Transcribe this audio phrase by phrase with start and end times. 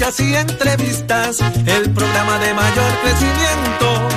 [0.00, 1.40] Noticias y entrevistas.
[1.66, 4.08] El programa de mayor crecimiento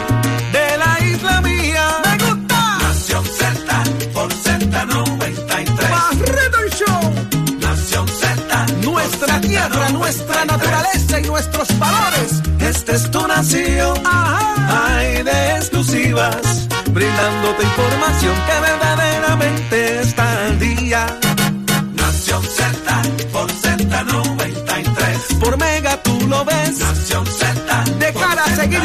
[0.51, 1.87] de la isla mía.
[2.05, 2.77] ¡Me gusta!
[2.79, 5.89] Nación Z por Z93.
[5.89, 7.59] Barreto el Show.
[7.59, 8.65] Nación Z.
[8.83, 12.41] Nuestra tierra, nuestra naturaleza y nuestros valores.
[12.59, 13.97] Esta es tu nación.
[14.05, 16.67] Hay de exclusivas.
[16.91, 19.62] Brindándote información que verdaderamente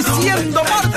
[0.02, 0.87] siendo parte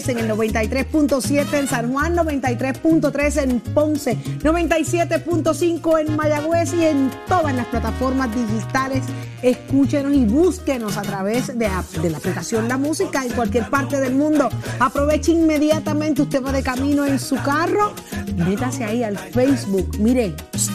[0.00, 7.10] Z93 en el 93.7 en San Juan, 93.3 en Ponce, 97.5 en Mayagüez y en
[7.28, 9.02] todas las plataformas digitales.
[9.42, 14.48] Escúchenos y búsquenos a través de, la aplicación La Música en cualquier parte del mundo.
[14.78, 17.92] Aproveche inmediatamente, usted va de camino en su carro,
[18.36, 19.98] métase ahí al Facebook.
[19.98, 20.34] Mire,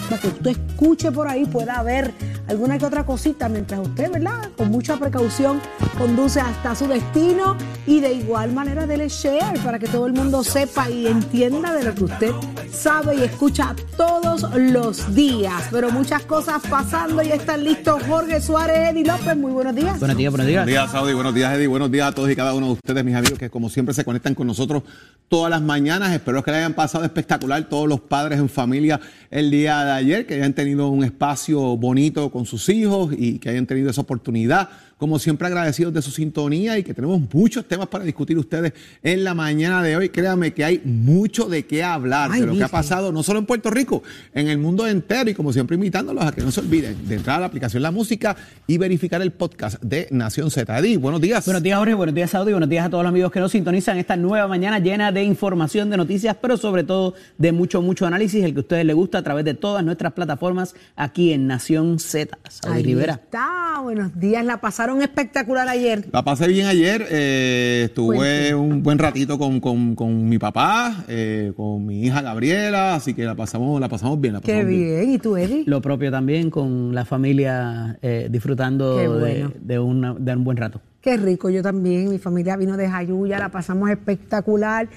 [0.09, 2.11] para que usted escuche por ahí, pueda ver
[2.47, 4.49] alguna que otra cosita mientras usted, ¿verdad?
[4.57, 5.61] Con mucha precaución
[5.97, 7.55] conduce hasta su destino
[7.85, 11.83] y de igual manera dele share para que todo el mundo sepa y entienda de
[11.83, 12.31] lo que usted
[12.71, 15.63] sabe y escucha todos los días.
[15.71, 19.35] Pero muchas cosas pasando y están listos Jorge Eddie López.
[19.35, 19.99] Muy buenos días.
[19.99, 20.65] Buenos días, buenos días.
[20.65, 21.13] Buenos días, Saudi.
[21.13, 21.67] Buenos días, Eddie.
[21.67, 24.05] Buenos días a todos y cada uno de ustedes, mis amigos, que como siempre se
[24.05, 24.83] conectan con nosotros
[25.27, 26.13] todas las mañanas.
[26.13, 28.99] Espero que le hayan pasado espectacular todos los padres en familia
[29.29, 33.49] el día de ayer, que hayan tenido un espacio bonito con sus hijos y que
[33.49, 34.69] hayan tenido esa oportunidad.
[34.97, 38.71] Como siempre, agradecidos de su sintonía y que tenemos muchos temas para discutir ustedes
[39.03, 40.07] en la mañana de hoy.
[40.07, 43.39] Créanme que hay mucho de qué hablar Ay, de lo que ha pasado, no solo
[43.39, 45.29] en Puerto Rico, en el mundo entero.
[45.29, 47.91] Y como siempre, invitándolos a que no se olviden de entrar a la aplicación La
[47.91, 50.79] Música y verificar el podcast de Nación Z.
[50.79, 51.43] Eddie, buenos días.
[51.43, 51.93] Buenos días, Jorge.
[51.93, 52.51] Buenos días, Saudi.
[52.53, 55.89] Buenos días a todos los amigos que nos sintonizan esta nueva mañana llena de información,
[55.89, 59.17] de noticias, pero sobre todo de mucho, mucho análisis, el que a ustedes les gusta
[59.17, 62.37] a través de todas nuestras plataformas aquí en Nación Z.
[62.49, 63.15] Saudi Ahí Rivera.
[63.15, 63.79] está.
[63.83, 64.45] Buenos días.
[64.45, 66.05] La pasaron espectacular ayer.
[66.11, 68.53] La pasé bien ayer, eh, estuve Cuente.
[68.55, 73.23] un buen ratito con, con- con mi papá, eh, con mi hija Gabriela, así que
[73.25, 74.35] la pasamos, la pasamos bien.
[74.35, 75.09] La Qué pasamos bien.
[75.11, 75.63] ¿Y tú, Eddie?
[75.65, 80.57] Lo propio también con la familia eh, disfrutando Qué de, de una- de un buen
[80.57, 80.79] rato.
[81.01, 82.09] Qué rico, yo también.
[82.09, 84.87] Mi familia vino de Jayuya, la pasamos espectacular.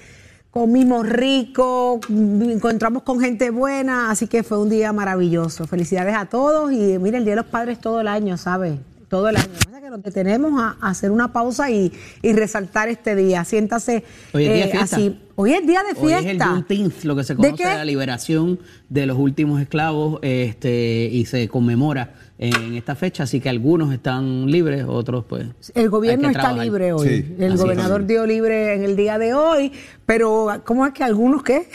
[0.51, 5.65] Comimos rico, encontramos con gente buena, así que fue un día maravilloso.
[5.67, 8.79] Felicidades a todos y mira, el Día de los Padres todo el año, ¿sabes?
[9.09, 9.47] Todo el año.
[9.47, 12.89] Lo que pasa es que nos detenemos a, a hacer una pausa y, y resaltar
[12.89, 13.43] este día.
[13.43, 14.03] Siéntase
[14.33, 14.95] Hoy es día de eh, fiesta.
[14.95, 15.19] así.
[15.35, 16.47] Hoy es día de Hoy es el fiesta.
[16.47, 17.63] Juneteenth, lo que se ¿De conoce qué?
[17.63, 18.59] la liberación
[18.89, 24.49] de los últimos esclavos, este, y se conmemora en esta fecha, así que algunos están
[24.51, 25.47] libres, otros pues.
[25.75, 26.63] El gobierno está trabajar.
[26.65, 27.07] libre hoy.
[27.07, 28.07] Sí, el gobernador es.
[28.07, 29.71] dio libre en el día de hoy,
[30.05, 31.67] pero ¿cómo es que algunos qué?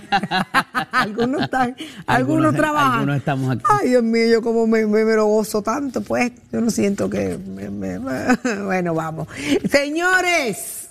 [0.92, 2.92] algunos están, algunos, Algunos- trabajan.
[2.94, 3.64] algunos estamos aquí.
[3.68, 7.08] Ay, Dios mío, yo como me, me, me lo gozo tanto, pues yo no siento
[7.10, 7.38] que...
[7.38, 7.98] me- me-
[8.64, 9.28] bueno, vamos.
[9.70, 10.88] Señores,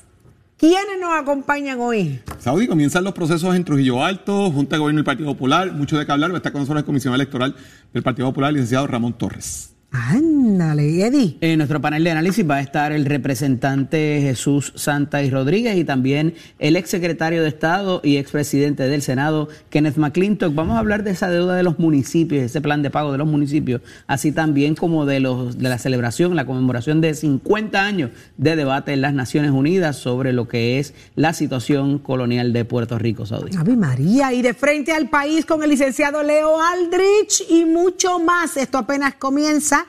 [0.57, 2.21] ¿quiénes nos acompañan hoy?
[2.39, 6.05] Saudi, comienzan los procesos en Trujillo Alto, Junta de Gobierno del Partido Popular, mucho de
[6.05, 7.55] qué hablar, está con nosotros el comisionado electoral
[7.93, 9.70] del Partido Popular, el licenciado Ramón Torres.
[9.93, 11.37] Ándale, Eddie.
[11.41, 15.83] En nuestro panel de análisis va a estar el representante Jesús Santa y Rodríguez y
[15.83, 20.55] también el exsecretario de Estado y expresidente del Senado, Kenneth McClintock.
[20.55, 23.27] Vamos a hablar de esa deuda de los municipios, ese plan de pago de los
[23.27, 28.55] municipios, así también como de, los, de la celebración, la conmemoración de 50 años de
[28.55, 33.25] debate en las Naciones Unidas sobre lo que es la situación colonial de Puerto Rico,
[33.25, 33.57] Saudí.
[33.57, 38.55] Ave María, y de frente al país con el licenciado Leo Aldrich y mucho más.
[38.55, 39.80] Esto apenas comienza.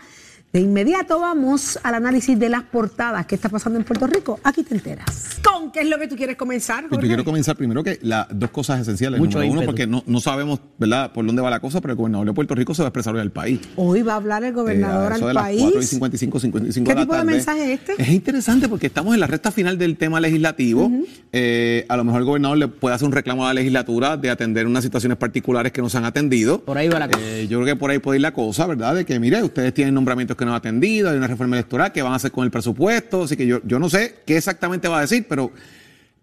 [0.53, 3.25] De inmediato vamos al análisis de las portadas.
[3.25, 4.39] ¿Qué está pasando en Puerto Rico?
[4.45, 5.07] Aquí te enteras.
[5.43, 6.83] ¿Con qué es lo que tú quieres comenzar?
[6.85, 7.07] Yo Jorge?
[7.07, 9.19] quiero comenzar primero que las dos cosas esenciales.
[9.19, 9.67] Mucho Número uno, ímpetu.
[9.67, 11.11] porque no, no sabemos ¿verdad?
[11.13, 13.15] por dónde va la cosa, pero el gobernador de Puerto Rico se va a expresar
[13.15, 13.61] hoy al país.
[13.77, 15.63] Hoy va a hablar el gobernador Eh, eso al de las país.
[15.63, 18.03] 4 y 55, 55 ¿Qué de la tipo de mensaje es este?
[18.03, 20.91] Es interesante porque estamos en la recta final del tema legislativo.
[21.33, 24.29] Eh, a lo mejor el gobernador le puede hacer un reclamo a la legislatura de
[24.29, 26.61] atender unas situaciones particulares que no se han atendido.
[26.61, 27.21] Por ahí va la cosa.
[27.25, 28.95] Eh, yo creo que por ahí puede ir la cosa, ¿verdad?
[28.97, 32.03] De que, mire, ustedes tienen nombramientos que no han atendido, hay una reforma electoral, ¿qué
[32.03, 33.25] van a hacer con el presupuesto?
[33.25, 35.53] Así que yo, yo no sé qué exactamente va a decir, pero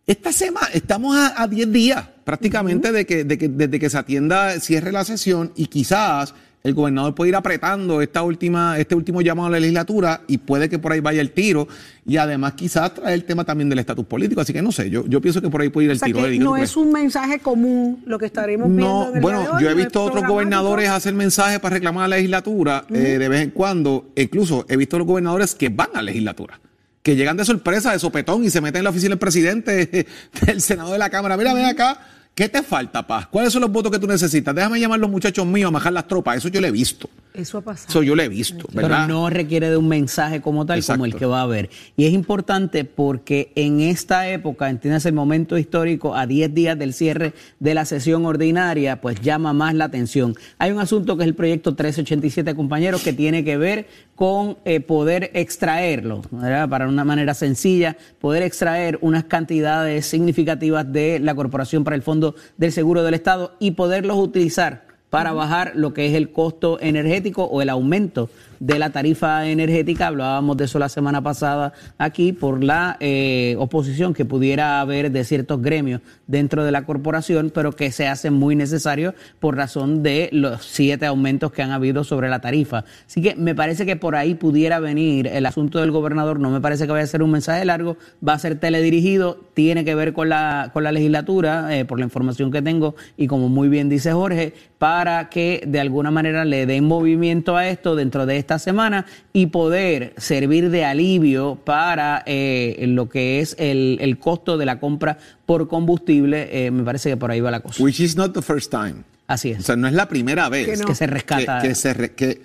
[0.05, 3.97] esta semana, estamos a a 10 días prácticamente de que, de que, desde que se
[3.97, 6.33] atienda, cierre la sesión y quizás
[6.63, 10.67] el gobernador puede ir apretando esta última, este último llamado a la legislatura y puede
[10.67, 11.67] que por ahí vaya el tiro
[12.05, 14.41] y además quizás traer el tema también del estatus político.
[14.41, 16.05] Así que no sé, yo, yo pienso que por ahí puede ir el O sea
[16.07, 16.19] tiro.
[16.19, 19.11] que Eddie, ¿qué tú no es un mensaje común lo que estaremos viendo.
[19.13, 22.85] No, bueno, hoy, yo he visto otros gobernadores hacer mensajes para reclamar a la legislatura
[22.89, 24.09] eh, de vez en cuando.
[24.15, 26.59] Incluso he visto los gobernadores que van a la legislatura,
[27.01, 30.07] que llegan de sorpresa, de sopetón y se meten en la oficina del presidente
[30.45, 31.37] del Senado de la Cámara.
[31.37, 31.99] Mira, ven acá.
[32.39, 33.27] ¿Qué te falta, Paz?
[33.27, 34.55] ¿Cuáles son los votos que tú necesitas?
[34.55, 36.37] Déjame llamar a los muchachos míos a majar las tropas.
[36.37, 37.09] Eso yo lo he visto.
[37.39, 37.87] Eso ha pasado.
[37.89, 39.05] Eso yo lo he visto, ¿verdad?
[39.05, 41.69] Pero no requiere de un mensaje como tal, como el que va a haber.
[41.95, 46.93] Y es importante porque en esta época, entiendes el momento histórico, a 10 días del
[46.93, 50.35] cierre de la sesión ordinaria, pues llama más la atención.
[50.57, 54.81] Hay un asunto que es el proyecto 1387, compañeros, que tiene que ver con eh,
[54.81, 56.67] poder extraerlo, ¿verdad?
[56.67, 62.35] para una manera sencilla, poder extraer unas cantidades significativas de la Corporación para el Fondo
[62.57, 67.45] del Seguro del Estado y poderlos utilizar para bajar lo que es el costo energético
[67.45, 68.29] o el aumento
[68.59, 70.07] de la tarifa energética.
[70.07, 75.23] Hablábamos de eso la semana pasada aquí por la eh, oposición que pudiera haber de
[75.23, 80.29] ciertos gremios dentro de la corporación, pero que se hace muy necesario por razón de
[80.31, 82.85] los siete aumentos que han habido sobre la tarifa.
[83.07, 86.39] Así que me parece que por ahí pudiera venir el asunto del gobernador.
[86.39, 89.85] No me parece que vaya a ser un mensaje largo, va a ser teledirigido, tiene
[89.85, 93.49] que ver con la, con la legislatura, eh, por la información que tengo y como
[93.49, 98.25] muy bien dice Jorge, para que de alguna manera le den movimiento a esto dentro
[98.25, 104.17] de esta semana y poder servir de alivio para eh, lo que es el, el
[104.17, 106.49] costo de la compra por combustible.
[106.65, 107.83] Eh, me parece que por ahí va la cosa.
[107.83, 109.03] Which is not the first time.
[109.27, 109.65] Así O es.
[109.65, 110.85] sea, no es la primera vez Que no.
[110.87, 111.59] Que se rescata.
[111.61, 112.41] Que, que se re- que-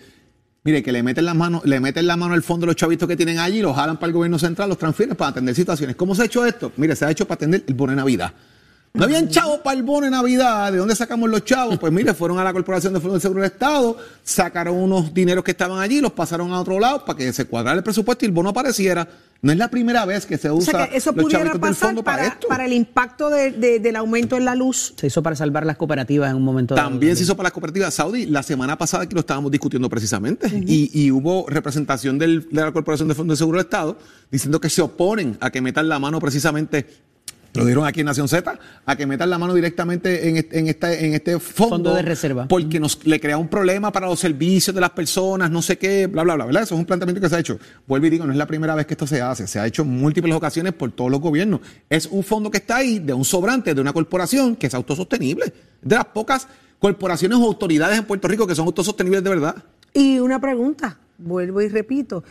[0.62, 3.17] mire, que le meten la mano, le meten la mano al fondo los chavitos que
[3.17, 5.97] tienen allí, los jalan para el gobierno central, los transfieren para atender situaciones.
[5.97, 6.71] ¿Cómo se ha hecho esto?
[6.77, 8.33] Mire, se ha hecho para atender el bono de Navidad.
[8.96, 10.70] No habían chavos para el bono de Navidad.
[10.70, 11.79] ¿De dónde sacamos los chavos?
[11.81, 15.43] Pues mire, fueron a la Corporación de Fondo del Seguro del Estado, sacaron unos dineros
[15.43, 18.26] que estaban allí, los pasaron a otro lado para que se cuadrara el presupuesto y
[18.29, 19.08] el bono apareciera.
[19.43, 21.75] No es la primera vez que se O usa sea que eso los pudiera pasar
[21.88, 22.46] fondo para, para, esto.
[22.46, 24.94] para el impacto de- de- del aumento en la luz.
[24.96, 26.88] Se hizo para salvar las cooperativas en un momento dado.
[26.88, 28.26] También se hizo para las cooperativas Saudi.
[28.26, 30.46] La semana pasada aquí lo estábamos discutiendo precisamente.
[30.69, 33.99] y, y hubo representación del- de la Corporación de Fondo de Seguro del Estado
[34.31, 36.87] diciendo que se oponen a que metan la mano precisamente.
[37.55, 40.67] Lo dieron aquí en Nación Z, a que metan la mano directamente en este, en
[40.67, 42.49] este, en este fondo, Fondo de reserva.
[42.49, 46.09] Porque nos le crea un problema para los servicios de las personas, no sé qué,
[46.09, 46.65] bla, bla, bla, ¿verdad?
[46.65, 47.59] Eso es un planteamiento que se ha hecho.
[47.87, 49.83] Vuelvo y digo, no es la primera vez que esto se hace, se ha hecho
[49.83, 51.61] en múltiples ocasiones por todos los gobiernos.
[51.89, 55.53] Es un fondo que está ahí de un sobrante de una corporación que es autosostenible.
[55.81, 56.49] De las pocas
[56.81, 59.65] corporaciones o autoridades en Puerto Rico que son autosostenibles de verdad.
[59.93, 62.25] Y una pregunta, vuelvo y repito.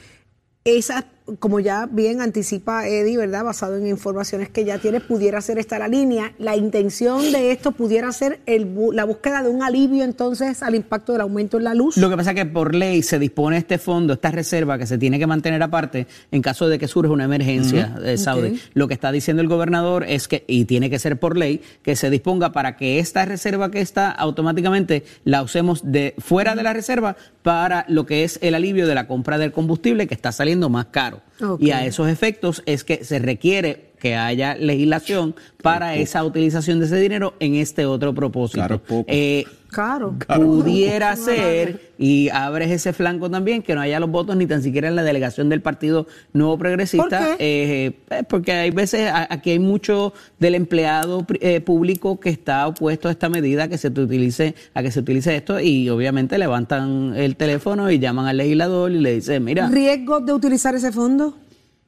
[0.66, 1.06] Esa,
[1.40, 3.44] como ya bien anticipa Eddie, ¿verdad?
[3.44, 6.34] Basado en informaciones que ya tiene, pudiera ser esta la línea.
[6.38, 11.14] La intención de esto pudiera ser el, la búsqueda de un alivio entonces al impacto
[11.14, 11.98] del aumento en la luz.
[11.98, 14.98] Lo que pasa es que por ley se dispone este fondo, esta reserva que se
[14.98, 18.50] tiene que mantener aparte en caso de que surja una emergencia de Saudi.
[18.50, 18.58] Ok.
[18.74, 21.96] Lo que está diciendo el gobernador es que, y tiene que ser por ley, que
[21.96, 26.74] se disponga para que esta reserva que está automáticamente la usemos de fuera de la
[26.74, 30.70] reserva para lo que es el alivio de la compra del combustible que está saliendo
[30.70, 31.13] más caro.
[31.60, 36.88] Y a esos efectos es que se requiere que haya legislación para esa utilización de
[36.88, 38.58] ese dinero en este otro propósito.
[38.58, 39.06] Claro, poco.
[39.08, 40.16] Eh, Claro.
[40.28, 44.88] pudiera ser, y abres ese flanco también, que no haya los votos ni tan siquiera
[44.88, 49.60] en la delegación del Partido Nuevo Progresista, ¿Por eh, eh, porque hay veces, aquí hay
[49.60, 54.54] mucho del empleado eh, público que está opuesto a esta medida, que se te utilice,
[54.76, 59.00] a que se utilice esto, y obviamente levantan el teléfono y llaman al legislador y
[59.00, 61.36] le dicen, mira, ¿Riesgos de utilizar ese fondo?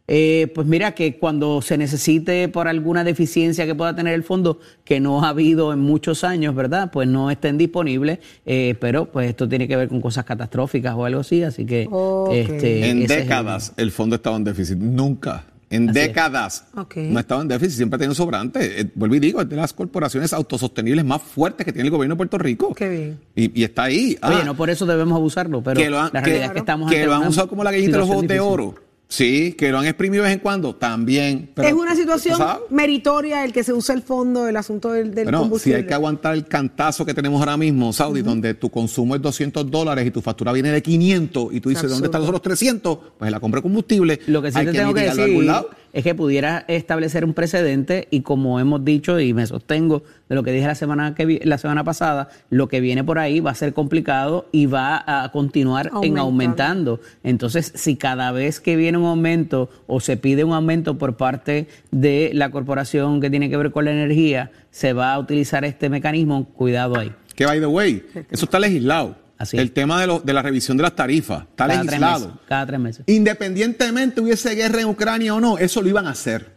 [0.07, 4.59] Eh, pues mira que cuando se necesite por alguna deficiencia que pueda tener el fondo,
[4.83, 6.91] que no ha habido en muchos años, ¿verdad?
[6.91, 11.05] Pues no estén disponibles, eh, pero pues esto tiene que ver con cosas catastróficas o
[11.05, 11.87] algo así, así que
[12.31, 14.77] este, En es el- décadas el fondo estaba en déficit.
[14.77, 15.45] Nunca.
[15.67, 16.95] En Así décadas Ok.
[16.97, 18.81] no estaba en déficit, siempre ha tenido sobrante.
[18.81, 22.13] Eh, vuelvo y digo, es de las corporaciones autosostenibles más fuertes que tiene el gobierno
[22.13, 22.73] de Puerto Rico.
[22.75, 23.19] Qué bien.
[23.35, 24.15] Y, y está ahí.
[24.21, 26.51] Oye, Ah, no por eso debemos abusarlo, pero que lo han, la que- realidad es
[26.53, 28.75] que estamos que lo han usado como la gallina de los juegos de oro.
[29.07, 31.49] Sí, que lo han exprimido de vez en cuando, también.
[31.53, 32.63] pero- es una situación ¿sabes?
[32.71, 35.77] meritoria el que se use el fondo, el asunto del, del Bueno, si combustible.
[35.77, 39.69] hay que aguantar el cantazo que tenemos ahora mismo, Saudi, donde tu consumo es 200
[39.69, 42.97] dólares y tu factura viene de 500 y tú dices, ¿dónde están los otros 300?
[43.17, 44.19] Pues en la compra de combustible.
[44.25, 45.69] Lo que sí hay te tengo que mitigarlo a decir algún lado.
[45.95, 50.43] Es que pudiera establecer un precedente y como hemos dicho y me sostengo de lo
[50.43, 53.51] que dije la semana que vi- la semana pasada, lo que viene por ahí va
[53.51, 56.99] a ser complicado y va a continuar en aumentando.
[57.23, 61.67] Entonces, si cada vez que viene un aumento o se pide un aumento por parte
[61.91, 65.89] de la corporación que tiene que ver con la energía, se va a utilizar este
[65.89, 67.11] mecanismo, cuidado ahí.
[67.35, 69.15] Que, by the way, eso está legislado.
[69.37, 72.25] Así el tema de, lo- de la revisión de las tarifas está Cada tres legislado.
[72.27, 73.03] meses, cada tres meses.
[73.07, 76.53] Independientemente hubiese guerra en Ucrania o no, eso lo iban a hacer.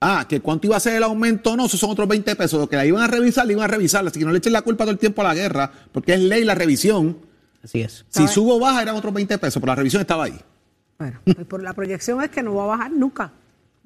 [0.00, 2.60] Ah, que cuánto iba a ser el aumento o no, esos son otros 20 pesos.
[2.60, 4.06] Lo que la iban a revisar, la iban a revisar.
[4.06, 6.20] Así que no le echen la culpa todo el tiempo a la guerra, porque es
[6.20, 7.18] ley la revisión.
[7.64, 8.04] Así es.
[8.08, 10.38] Si subo o baja eran otros 20 pesos, pero la revisión estaba ahí.
[10.98, 13.32] Bueno, pues por la proyección es que no va a bajar nunca.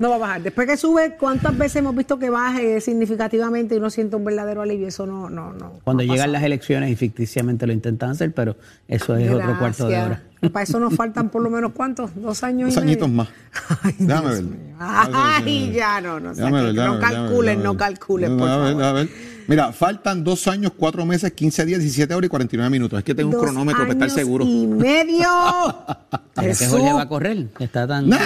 [0.02, 0.42] No va a bajar.
[0.42, 4.62] Después que sube, ¿cuántas veces hemos visto que baje significativamente y uno siente un verdadero
[4.62, 4.88] alivio?
[4.88, 5.74] Eso no, no, no.
[5.84, 6.32] Cuando no llegan pasa.
[6.32, 8.56] las elecciones y ficticiamente lo intentan hacer, pero
[8.88, 10.22] eso es otro cuarto de hora.
[10.52, 13.04] Para eso nos faltan por lo menos cuántos, dos años Dos y medio?
[13.04, 13.28] añitos más.
[13.84, 14.44] Ay, Déjame ver.
[14.80, 17.78] Ay, ya no, no, sé, Déjame ver, no calculen, no ver.
[17.78, 19.08] calculen, por favor.
[19.46, 22.98] Mira, faltan dos años, cuatro meses, 15 días, 17 horas y 49 minutos.
[22.98, 24.44] Es que tengo un cronómetro para estar años seguro.
[24.44, 25.26] Y medio.
[26.40, 26.68] Jesús.
[26.68, 28.08] Jorge va a correr, está tan...
[28.08, 28.18] Nah.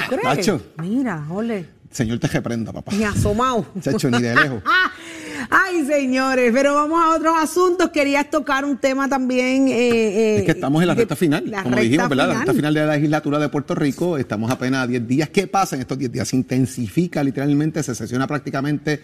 [0.83, 2.93] Mira, ole, Señor te reprenda, papá.
[2.93, 3.67] ni asomado.
[3.81, 4.63] Chacho, ni de lejos.
[5.51, 7.91] Ay, señores, pero vamos a otros asuntos.
[7.91, 9.69] Querías tocar un tema también.
[9.69, 12.25] eh, eh, Es que estamos en la recta final, la como recta dijimos, ¿verdad?
[12.27, 12.47] La final.
[12.47, 14.19] recta final de la legislatura de Puerto Rico.
[14.19, 15.29] Estamos apenas a 10 días.
[15.29, 16.29] ¿Qué pasa en estos 10 días?
[16.29, 19.01] Se intensifica literalmente, se sesiona prácticamente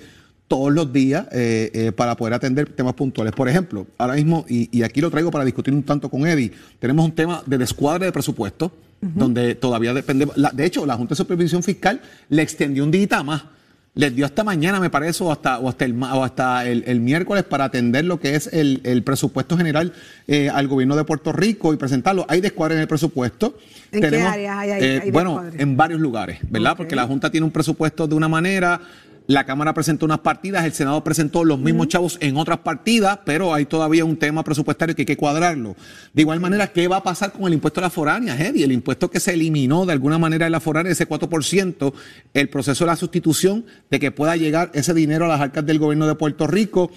[0.52, 3.32] todos los días eh, eh, para poder atender temas puntuales.
[3.32, 6.52] Por ejemplo, ahora mismo, y, y aquí lo traigo para discutir un tanto con Eddie,
[6.78, 10.28] tenemos un tema de descuadre de presupuesto, donde todavía depende.
[10.36, 13.44] la- de hecho, la Junta de Supervisión Fiscal le extendió un día más.
[13.94, 17.00] Les dio hasta mañana, me parece, o hasta, o hasta, el, o hasta el, el
[17.00, 19.92] miércoles para atender lo que es el, el presupuesto general
[20.28, 22.24] eh, al gobierno de Puerto Rico y presentarlo.
[22.28, 23.58] Hay descuadre en el presupuesto.
[23.90, 26.74] ¿En qué áreas hay- hay- hay bueno, en varios lugares, ¿verdad?
[26.76, 28.80] Porque la Junta tiene un presupuesto de una manera,
[29.26, 33.54] la Cámara presentó unas partidas, el Senado presentó los mismos chavos en otras partidas, pero
[33.54, 35.76] hay todavía un tema presupuestario que hay que cuadrarlo.
[36.12, 38.64] De igual manera, ¿qué va a pasar con el impuesto a las foráneas, Eddie?
[38.64, 41.92] El impuesto que se eliminó de alguna manera de la foránea, ese 4%,
[42.34, 45.78] el proceso de la sustitución de que pueda llegar ese dinero a las arcas del
[45.78, 46.90] gobierno de Puerto Rico.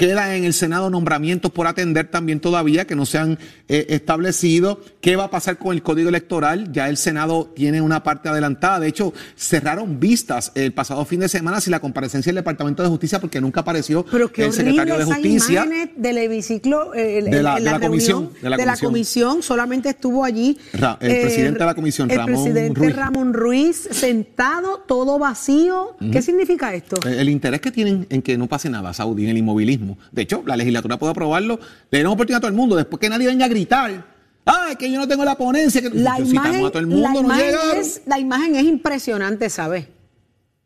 [0.00, 3.38] Queda en el Senado nombramientos por atender también todavía que no se han
[3.68, 4.80] eh, establecido.
[5.02, 6.72] ¿Qué va a pasar con el código electoral?
[6.72, 8.80] Ya el Senado tiene una parte adelantada.
[8.80, 12.88] De hecho, cerraron vistas el pasado fin de semana sin la comparecencia del Departamento de
[12.88, 15.66] Justicia porque nunca apareció Pero el secretario de Justicia.
[15.96, 18.90] del hemiciclo eh, el- De la- en de la comisión, de la comisión.
[18.90, 19.42] comisión.
[19.42, 22.96] Solamente estuvo allí eh, Ra- el presidente de la comisión, el Ramón presidente Ruiz.
[22.96, 25.94] Ramón Ruiz, sentado, todo vacío.
[26.10, 26.96] ¿Qué significa esto?
[27.06, 29.89] Eh, El interés que tienen en que no pase nada, Saudi, en el inmovilismo.
[30.12, 31.58] De hecho, la legislatura puede aprobarlo,
[31.90, 34.04] le dieron oportunidad a todo el mundo, después que nadie venga a gritar.
[34.44, 35.80] ¡Ay, que yo no tengo la ponencia!
[35.82, 35.90] Que...
[35.90, 39.48] La imagen, estamos a todo el la, mundo, no imagen es, la imagen es impresionante,
[39.50, 39.86] ¿sabes?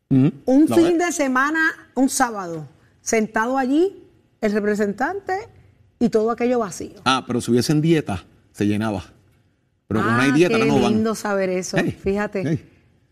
[0.09, 1.07] Ujú, Un fin ves.
[1.07, 1.59] de semana,
[1.95, 2.67] un sábado,
[3.01, 4.03] sentado allí,
[4.41, 5.33] el representante
[5.99, 7.01] y todo aquello vacío.
[7.05, 9.03] Ah, pero si hubiesen dieta, se llenaba.
[9.87, 10.93] Pero como no hay Ah, dieta, qué ahora no van.
[10.93, 11.77] lindo saber eso.
[11.77, 12.69] Hey, fíjate, hey.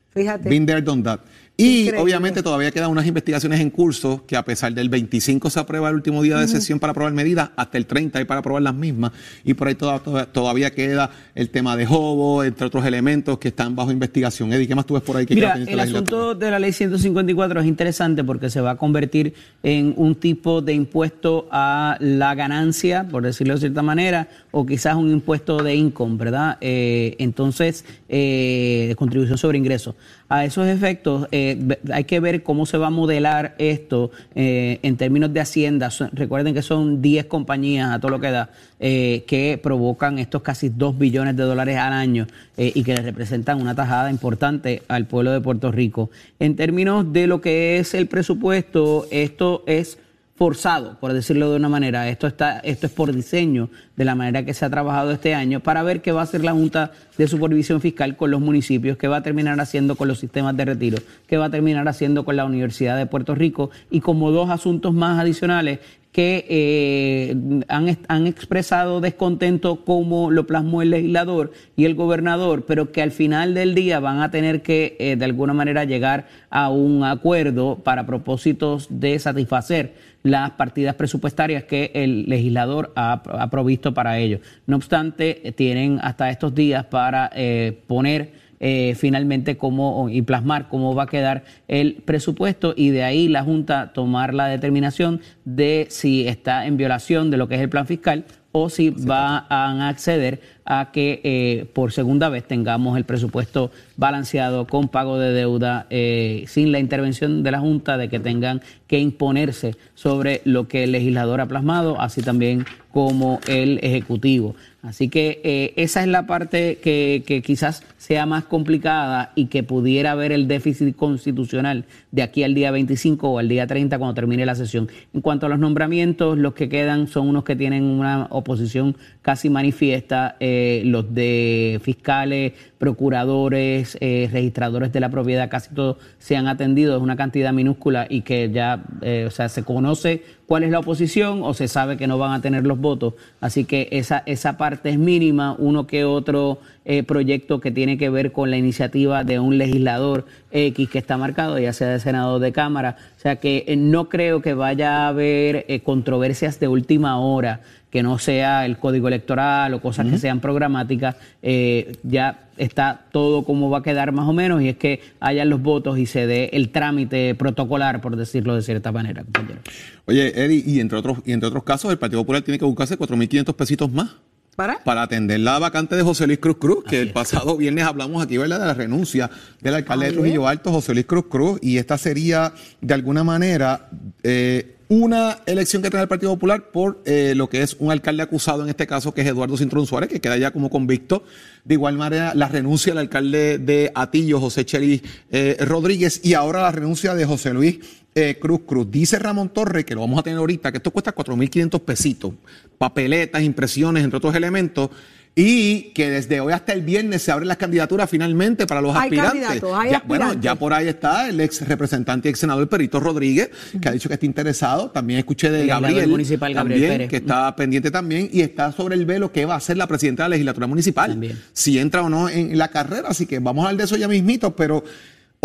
[0.09, 0.49] fíjate.
[0.49, 1.19] Been there, done that.
[1.55, 1.99] Y Increíble.
[2.01, 5.95] obviamente todavía quedan unas investigaciones en curso que a pesar del 25 se aprueba el
[5.95, 9.11] último día de sesión para aprobar medidas, hasta el 30 hay para aprobar las mismas.
[9.45, 13.49] Y por ahí toda- toda- todavía queda el tema de Jobo, entre otros elementos que
[13.49, 14.51] están bajo investigación.
[14.51, 17.61] Eddie, ¿qué más tú ves por ahí que Mira, el asunto de la ley 154
[17.61, 23.07] es interesante porque se va a convertir en un tipo de impuesto a la ganancia,
[23.07, 26.57] por decirlo de cierta manera, o quizás un impuesto de income, ¿verdad?
[26.61, 29.93] Eh, entonces, eh, de contribución sobre ingresos.
[30.29, 34.97] A esos efectos, eh, hay que ver cómo se va a modelar esto eh, en
[34.97, 35.89] términos de Hacienda.
[36.11, 38.49] Recuerden que son 10 compañías a todo lo que da
[38.85, 42.27] eh, que provocan estos casi 2 billones de dólares al año
[42.57, 46.09] eh, y que le representan una tajada importante al pueblo de Puerto Rico.
[46.37, 49.99] En términos de lo que es el presupuesto, esto es
[50.35, 52.09] forzado, por decirlo de una manera.
[52.09, 55.59] Esto está, esto es por diseño de la manera que se ha trabajado este año
[55.59, 59.07] para ver qué va a hacer la Junta de Supervisión Fiscal con los municipios, qué
[59.07, 60.97] va a terminar haciendo con los sistemas de retiro,
[61.27, 64.93] qué va a terminar haciendo con la Universidad de Puerto Rico y como dos asuntos
[64.93, 65.79] más adicionales
[66.13, 67.35] que eh,
[67.67, 73.11] han, han expresado descontento como lo plasmó el legislador y el gobernador, pero que al
[73.11, 77.79] final del día van a tener que eh, de alguna manera llegar a un acuerdo
[77.83, 84.39] para propósitos de satisfacer las partidas presupuestarias que el legislador ha, ha provisto para ello.
[84.65, 88.31] No obstante, eh, tienen hasta estos días para eh, poner
[88.65, 93.43] eh, finalmente cómo y plasmar cómo va a quedar el presupuesto y de ahí la
[93.43, 97.87] Junta tomar la determinación de si está en violación de lo que es el plan
[97.87, 103.71] fiscal o si van a acceder a que eh, por segunda vez tengamos el presupuesto
[103.97, 108.61] balanceado con pago de deuda eh, sin la intervención de la Junta de que tengan
[108.87, 114.55] que imponerse sobre lo que el legislador ha plasmado, así también como el Ejecutivo.
[114.83, 119.63] Así que eh, esa es la parte que, que quizás sea más complicada y que
[119.63, 124.13] pudiera haber el déficit constitucional de aquí al día 25 o al día 30 cuando
[124.13, 124.89] termine la sesión.
[125.13, 129.49] En cuanto a los nombramientos, los que quedan son unos que tienen una oposición casi
[129.49, 136.47] manifiesta, eh, los de fiscales, procuradores, eh, registradores de la propiedad, casi todos se han
[136.47, 140.71] atendido, es una cantidad minúscula y que ya, eh, o sea, se conoce cuál es
[140.71, 143.13] la oposición o se sabe que no van a tener los votos.
[143.39, 148.09] Así que esa, esa parte es mínima, uno que otro eh, proyecto que tiene que
[148.09, 152.33] ver con la iniciativa de un legislador X que está marcado, ya sea de Senado
[152.33, 152.97] o de Cámara.
[153.17, 157.61] O sea que eh, no creo que vaya a haber eh, controversias de última hora
[157.93, 163.43] que no sea el código electoral o cosas que sean programáticas, eh, ya está todo
[163.43, 166.25] como va a quedar más o menos y es que hayan los votos y se
[166.25, 169.59] dé el trámite protocolar, por decirlo de cierta manera, compañero.
[170.05, 172.97] Oye, Eddie, y entre otros, y entre otros casos, el Partido Popular tiene que buscarse
[172.97, 174.15] 4.500 pesitos más.
[174.55, 174.83] ¿Para?
[174.83, 178.39] Para atender la vacante de José Luis Cruz Cruz, que el pasado viernes hablamos aquí,
[178.39, 179.29] ¿verdad?, de la renuncia
[179.61, 183.89] del alcalde de Trujillo Alto, José Luis Cruz Cruz, y esta sería, de alguna manera,
[184.23, 188.21] eh, una elección que trae el Partido Popular por eh, lo que es un alcalde
[188.21, 191.23] acusado, en este caso, que es Eduardo Cintrón Suárez, que queda ya como convicto.
[191.65, 196.61] De igual manera, la renuncia del alcalde de Atillo, José Chelis eh, Rodríguez, y ahora
[196.61, 197.79] la renuncia de José Luis
[198.13, 198.91] eh, Cruz Cruz.
[198.91, 202.33] Dice Ramón Torre, que lo vamos a tener ahorita, que esto cuesta 4.500 pesitos,
[202.77, 204.91] papeletas, impresiones, entre otros elementos,
[205.35, 209.03] y que desde hoy hasta el viernes se abren las candidaturas finalmente para los Hay
[209.17, 209.63] aspirantes.
[209.73, 213.49] hay Ya- Bueno, ya por ahí está el ex representante y ex senador Perito Rodríguez,
[213.81, 214.91] que ha dicho que está interesado.
[214.91, 217.09] También escuché de El Gabriel, municipal Gabriel también, Pérez.
[217.09, 220.21] que está pendiente también, y está sobre el velo que va a ser la presidenta
[220.23, 221.09] de la legislatura municipal.
[221.09, 221.39] También.
[221.51, 224.07] Si entra o no en la carrera, así que vamos a hablar de eso ya
[224.07, 224.83] mismito, pero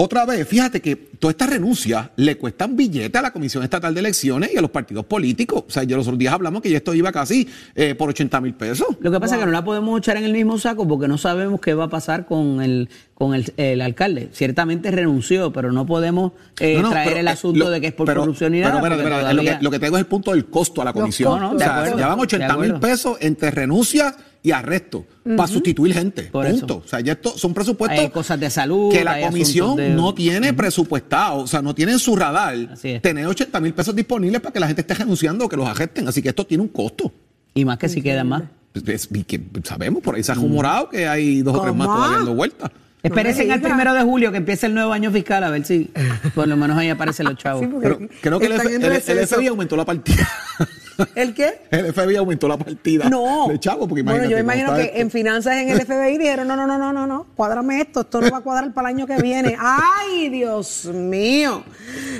[0.01, 3.99] otra vez, fíjate que todas estas renuncias le cuestan billete a la Comisión Estatal de
[3.99, 5.65] Elecciones y a los partidos políticos.
[5.67, 8.41] O sea, ya los otros días hablamos que ya esto iba casi eh, por 80
[8.41, 8.87] mil pesos.
[9.01, 11.19] Lo que pasa es que no la podemos echar en el mismo saco porque no
[11.19, 14.29] sabemos qué va a pasar con el con el, el alcalde.
[14.33, 17.81] Ciertamente renunció, pero no podemos eh, No, no, traer pero, el eh, asunto lo- de
[17.81, 18.79] que es por pero- corrupción y pero, nada.
[18.79, 20.85] espera, porque espera, lo, que, todavía- lo que tengo es el punto del costo a
[20.85, 21.41] la comisión.
[21.41, 25.03] No, no, o sea, acuerdo, ya van de 80 mil pesos entre renuncias y arrestos
[25.37, 26.23] para sustituir gente.
[26.25, 26.65] Por punto.
[26.65, 26.83] eso.
[26.85, 30.15] O sea, ya esto son presupuestos Hay cosas de salud, que la comisión de- no
[30.15, 31.39] tiene presupuestado.
[31.41, 32.55] O sea, no tiene en su radar
[33.03, 36.07] tener 80 mil pesos disponibles para que la gente esté renunciando o que los arresten.
[36.07, 37.13] Así que esto tiene un costo.
[37.55, 38.45] Y más que si quedan más.
[38.73, 41.75] Pues, es- y que sabemos, por ahí se ha rumorado que hay dos o tres
[41.75, 42.71] más todavía dando vueltas.
[43.03, 45.91] Espérense al primero de julio que empiece el nuevo año fiscal a ver si
[46.35, 47.63] por lo menos ahí aparecen los chavos.
[47.63, 48.53] Sí, porque Pero creo que el,
[48.93, 49.27] F- el-.
[49.27, 50.29] FBI aumentó la partida.
[51.15, 51.61] ¿El qué?
[51.71, 53.09] El FBI aumentó la partida.
[53.09, 53.47] No.
[53.49, 54.99] De chavo, porque bueno, imagínate yo cómo imagino que esto.
[54.99, 58.21] en finanzas en el FBI dijeron, no, no, no, no, no, no, cuádrame esto, esto
[58.21, 59.57] no va a cuadrar para el año que viene.
[59.61, 61.63] ¡Ay, Dios mío!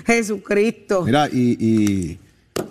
[0.07, 1.03] Jesucristo.
[1.03, 2.19] Mira, y, y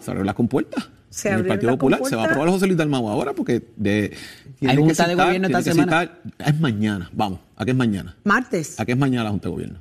[0.01, 0.89] se abrieron las compuertas.
[1.17, 4.15] Se en el Partido Popular se va a aprobar José Luis Dalmau ahora porque de,
[4.59, 6.01] tiene Hay que junta de gobierno esta semana.
[6.03, 6.11] citar-
[6.45, 8.15] es mañana, vamos, ¿a qué es mañana?
[8.23, 8.79] Martes.
[8.79, 9.79] ¿A qué es mañana la Junta de Gobierno?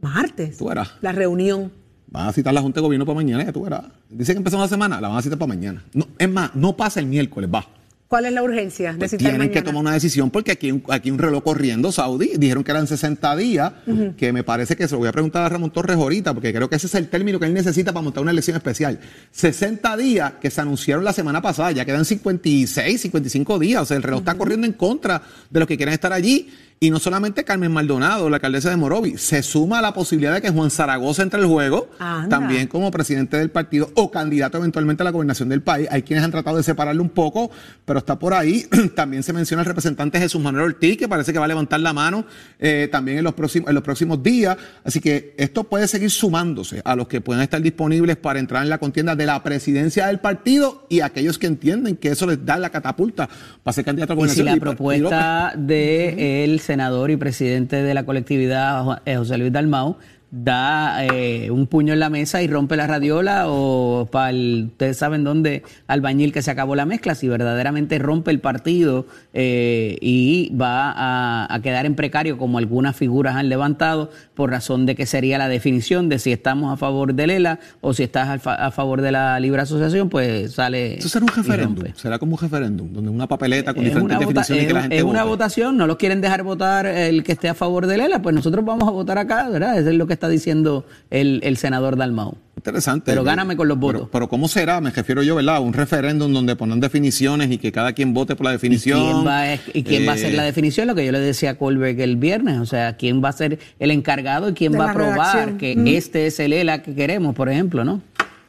[0.00, 0.58] Martes.
[0.58, 0.92] Tú verás.
[1.00, 1.72] La reunión.
[2.08, 3.84] Van a citar la Junta de Gobierno para mañana, ya tú verás.
[4.10, 5.82] Dicen que empezó la semana, la van a citar para mañana.
[5.94, 7.66] No, es más, no pasa el miércoles, va.
[8.08, 10.72] ¿Cuál es la urgencia de Pues citar tienen que tomar una decisión porque aquí hay
[10.72, 12.32] un, aquí un reloj corriendo Saudí.
[12.38, 13.72] Dijeron que eran 60 días,
[14.16, 16.70] que me parece que se lo voy a preguntar a Ramón Torres ahorita, porque creo
[16.70, 19.00] que ese es el término que él necesita para montar una elección especial.
[19.32, 23.82] 60 días que se anunciaron la semana pasada, ya quedan 56, 55 días.
[23.82, 26.48] O sea, el reloj está corriendo en contra de los que quieren estar allí.
[26.78, 30.42] Y no solamente Carmen Maldonado, la alcaldesa de Morovi, se suma a la posibilidad de
[30.42, 32.28] que Juan Zaragoza entre al juego, Anda.
[32.28, 35.88] también como presidente del partido o candidato eventualmente a la gobernación del país.
[35.90, 37.50] Hay quienes han tratado de separarlo un poco,
[37.86, 38.66] pero está por ahí.
[38.94, 41.94] también se menciona el representante Jesús Manuel Ortiz, que parece que va a levantar la
[41.94, 42.26] mano
[42.58, 44.58] eh, también en los, próximos, en los próximos días.
[44.84, 48.68] Así que esto puede seguir sumándose a los que puedan estar disponibles para entrar en
[48.68, 52.58] la contienda de la presidencia del partido y aquellos que entienden que eso les da
[52.58, 53.30] la catapulta
[53.62, 54.44] para ser candidato a Y si gobernación.
[54.44, 59.52] la Y- y López- propuesta del senador y presidente de la colectividad, eh, José Luis
[59.52, 59.96] Dalmau,
[60.44, 64.96] da eh, un puño en la mesa y rompe la radiola o para el, ustedes
[64.98, 70.54] saben dónde, albañil que se acabó la mezcla, si verdaderamente rompe el partido eh, y
[70.54, 75.06] va a, a quedar en precario como algunas figuras han levantado por razón de que
[75.06, 78.70] sería la definición de si estamos a favor de Lela o si estás a, a
[78.70, 80.98] favor de la libre asociación, pues sale.
[80.98, 84.62] Eso será un referéndum, será como un referéndum, donde una papeleta con Es diferentes definiciones
[84.62, 85.30] es- que la gente es una vote.
[85.30, 88.64] votación, no los quieren dejar votar el que esté a favor de Lela, pues nosotros
[88.64, 89.78] vamos a votar acá, ¿verdad?
[89.78, 92.36] Eso es lo que está diciendo el, el senador Dalmau.
[92.56, 93.10] Interesante.
[93.12, 94.00] Pero gáname con los votos.
[94.02, 94.80] Pero, pero ¿cómo será?
[94.80, 95.60] Me refiero yo, ¿verdad?
[95.60, 98.98] Un referéndum donde ponen definiciones y que cada quien vote por la definición.
[98.98, 100.86] ¿Y quién, va a, y quién va a hacer Eh, la definición?
[100.88, 103.58] Lo que yo le decía a Colberg el viernes, o sea, quién va a ser
[103.78, 105.58] el encargado y quién De va a probar redacción.
[105.58, 105.86] que Mm.
[105.88, 108.00] este es el ELA que queremos, por ejemplo, ¿no?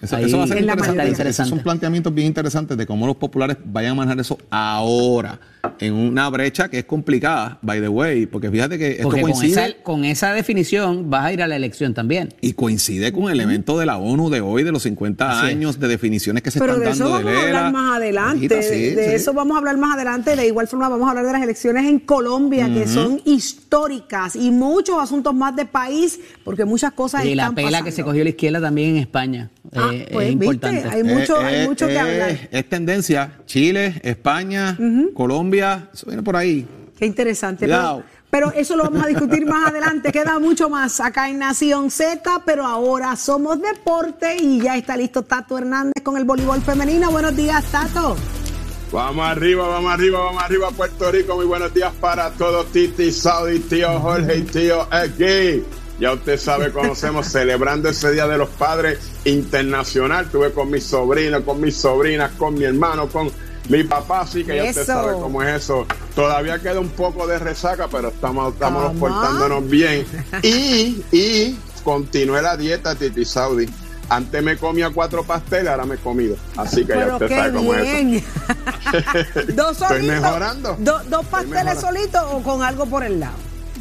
[0.01, 1.29] Eso, Ahí eso va a ser interesante.
[1.29, 5.39] Esos son planteamientos bien interesantes de cómo los populares vayan a manejar eso ahora,
[5.79, 9.31] en una brecha que es complicada, by the way, porque fíjate que esto Porque con
[9.31, 12.33] coincide esa, con esa definición vas a ir a la elección también.
[12.41, 15.51] y coincide con el evento de la ONU de hoy, de los 50 Así es.
[15.53, 17.97] años de definiciones que se Pero están de eso dando vamos de a hablar más
[17.97, 18.37] adelante.
[18.37, 19.15] Hijita, sí, de sí.
[19.15, 20.35] eso vamos a hablar más adelante.
[20.35, 24.51] De igual forma vamos a hablar de las elecciones en Colombia, que son históricas y
[24.51, 27.85] muchos asuntos más de país, porque muchas cosas Y la pela pasando.
[27.85, 29.49] que se cogió la izquierda también en España.
[29.75, 30.55] Ah, eh, pues, es ¿viste?
[30.55, 30.89] importante.
[30.89, 32.49] Hay mucho, hay mucho que eh, hablar.
[32.51, 33.39] Es tendencia.
[33.45, 34.77] Chile, España,
[35.13, 36.67] Colombia, eso viene por ahí.
[36.97, 37.65] Qué interesante.
[37.65, 38.03] Cuidado.
[38.29, 40.11] Pero, pero eso lo vamos a discutir más adelante.
[40.11, 45.23] Queda mucho más acá en Nación Z, pero ahora somos deporte y ya está listo
[45.23, 47.11] Tato Hernández con el voleibol femenino.
[47.11, 48.15] Buenos días, Tato.
[48.91, 51.35] Vamos arriba, vamos arriba, vamos arriba, Puerto Rico.
[51.35, 55.63] Muy buenos días para todos, Titi, Saudi, tío Jorge y tío aquí.
[55.99, 60.25] Ya usted sabe, conocemos celebrando ese Día de los Padres Internacional.
[60.25, 63.31] Estuve con mis sobrinos, con mis sobrinas, con mi hermano, con
[63.69, 65.85] mi papá, así que ya usted sabe cómo es eso.
[66.15, 70.05] Todavía queda un poco de resaca, pero estamos, estamos portándonos bien.
[70.43, 73.67] Y, y continué la dieta, Titi Saudi.
[74.09, 76.37] Antes me comía cuatro pasteles, ahora me he comido.
[76.55, 78.25] Así que ya usted sabe cómo es eso.
[79.53, 80.77] ¿Dos Estoy mejorando.
[80.79, 83.35] do- ¿Dos pasteles solitos o con algo por el lado?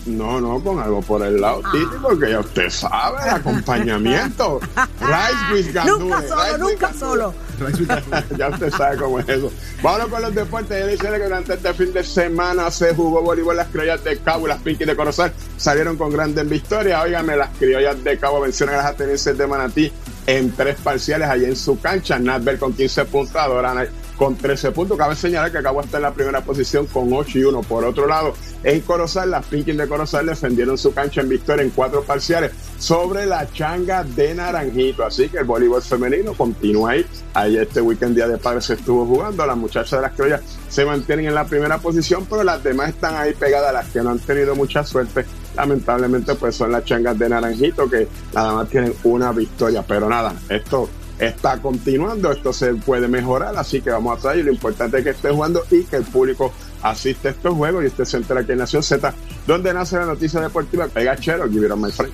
[0.07, 1.71] No, no, con algo por el lado, Ah.
[1.73, 4.61] Titi, porque ya usted sabe, el acompañamiento.
[5.01, 5.99] Rice with gandules.
[6.01, 7.35] Nunca solo, rice with nunca solo.
[8.39, 9.53] ya usted sabe cómo es eso.
[9.83, 10.81] Vámonos con los deportes.
[10.81, 13.57] Yo dice que durante este fin de semana se jugó voleibol.
[13.57, 17.03] Las criollas de Cabo y las Pinkies de Corozal salieron con grandes victorias.
[17.03, 19.93] Óigame, las criollas de Cabo vencieron a las atenienses de Manatí
[20.27, 22.19] en tres parciales allí en su cancha.
[22.19, 24.97] Nadbel con 15 puntos, Adorana con 13 puntos.
[24.97, 27.61] Cabe señalar que Cabo está en la primera posición con 8 y 1.
[27.63, 31.71] Por otro lado, en Corozal, las Pinkies de Corozal defendieron su cancha en victoria en
[31.71, 35.05] cuatro parciales sobre la changa de Naranjito.
[35.05, 37.07] Así que el voleibol femenino continúa ahí.
[37.35, 39.47] Ahí este weekend Día de Padres se estuvo jugando.
[39.47, 43.17] Las muchachas de las criollas se mantienen en la primera posición, pero las demás están
[43.17, 43.73] ahí pegadas.
[43.73, 45.25] Las que no han tenido mucha suerte,
[45.55, 49.85] lamentablemente, pues son las changas de Naranjito, que nada más tienen una victoria.
[49.87, 54.45] Pero nada, esto está continuando, esto se puede mejorar, así que vamos a traer.
[54.45, 56.53] Lo importante es que esté jugando y que el público
[56.83, 59.15] asiste a estos juegos y usted se aquí en Nación Z,
[59.47, 60.89] donde nace la noticia deportiva.
[60.89, 62.13] Pega chero, give it on my friend.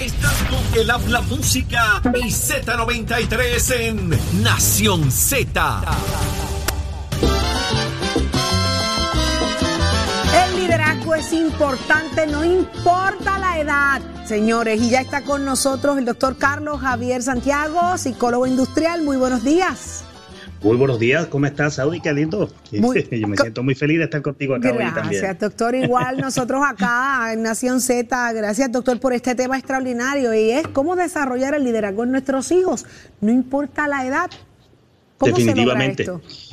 [0.00, 5.82] Estás con el habla música y Z93 en Nación Z.
[11.20, 14.80] es importante, no importa la edad, señores.
[14.80, 19.02] Y ya está con nosotros el doctor Carlos Javier Santiago, psicólogo industrial.
[19.02, 20.02] Muy buenos días.
[20.62, 22.00] Muy buenos días, ¿cómo estás, Saudi?
[22.00, 22.50] Qué lindo.
[22.72, 24.94] Muy- Yo me siento muy feliz de estar contigo acá hoy también.
[25.20, 25.74] Gracias, doctor.
[25.74, 30.96] Igual nosotros acá en Nación Z, gracias, doctor, por este tema extraordinario y es cómo
[30.96, 32.86] desarrollar el liderazgo en nuestros hijos,
[33.20, 34.30] no importa la edad.
[35.20, 36.06] Definitivamente.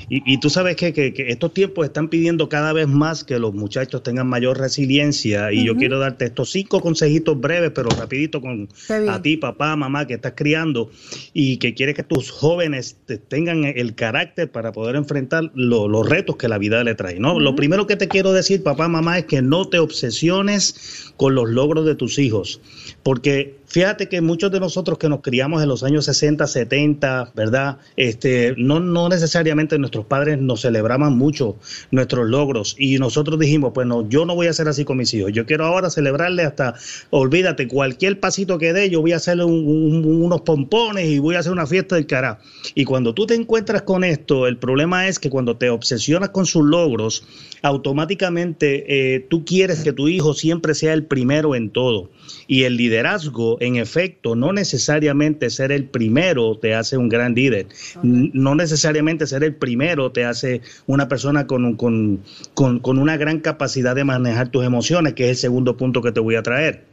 [0.10, 4.28] Y, tú sabes que, estos tiempos están pidiendo cada vez más que los muchachos tengan
[4.28, 8.70] mayor resiliencia y yo quiero darte estos cinco consejitos breves, pero rapidito con
[9.10, 10.90] a ti, papá, mamá, que estás criando
[11.34, 16.48] y que quiere que tus jóvenes tengan el carácter para poder enfrentar los retos que
[16.48, 17.20] la vida le trae.
[17.20, 17.42] ¿no?
[17.42, 21.50] Lo primero que te quiero decir, papá, mamá, es que no te obsesiones con los
[21.50, 22.62] logros de tus hijos,
[23.04, 27.80] porque Fíjate que muchos de nosotros que nos criamos en los años 60, 70, ¿verdad?
[27.98, 31.58] Este, no, no necesariamente nuestros padres nos celebraban mucho
[31.92, 35.14] nuestros logros y nosotros dijimos, pues no, yo no voy a hacer así con mis
[35.14, 36.76] hijos, yo quiero ahora celebrarle hasta,
[37.10, 41.52] olvídate, cualquier pasito que dé, yo voy a hacerle unos pompones y voy a hacer
[41.52, 42.40] una fiesta del cara.
[42.76, 46.46] Y cuando tú te encuentras con esto, el problema es que cuando te obsesionas con
[46.46, 47.24] sus logros,
[47.62, 52.10] automáticamente eh, tú quieres que tu hijo siempre sea el primero en todo.
[52.48, 57.68] Y el liderazgo, en efecto, no necesariamente ser el primero te hace un gran líder.
[58.04, 62.24] No necesariamente ser el primero te hace una persona con, con,
[62.54, 66.20] con una gran capacidad de manejar tus emociones, que es el segundo punto que te
[66.20, 66.86] voy a traer.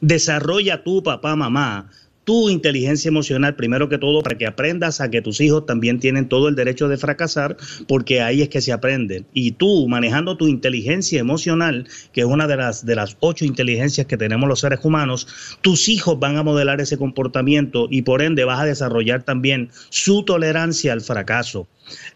[0.00, 1.90] Desarrolla tu papá, mamá,
[2.26, 6.28] tu inteligencia emocional, primero que todo, para que aprendas a que tus hijos también tienen
[6.28, 9.26] todo el derecho de fracasar, porque ahí es que se aprenden.
[9.32, 14.08] Y tú, manejando tu inteligencia emocional, que es una de las, de las ocho inteligencias
[14.08, 15.28] que tenemos los seres humanos,
[15.60, 20.24] tus hijos van a modelar ese comportamiento y por ende vas a desarrollar también su
[20.24, 21.68] tolerancia al fracaso.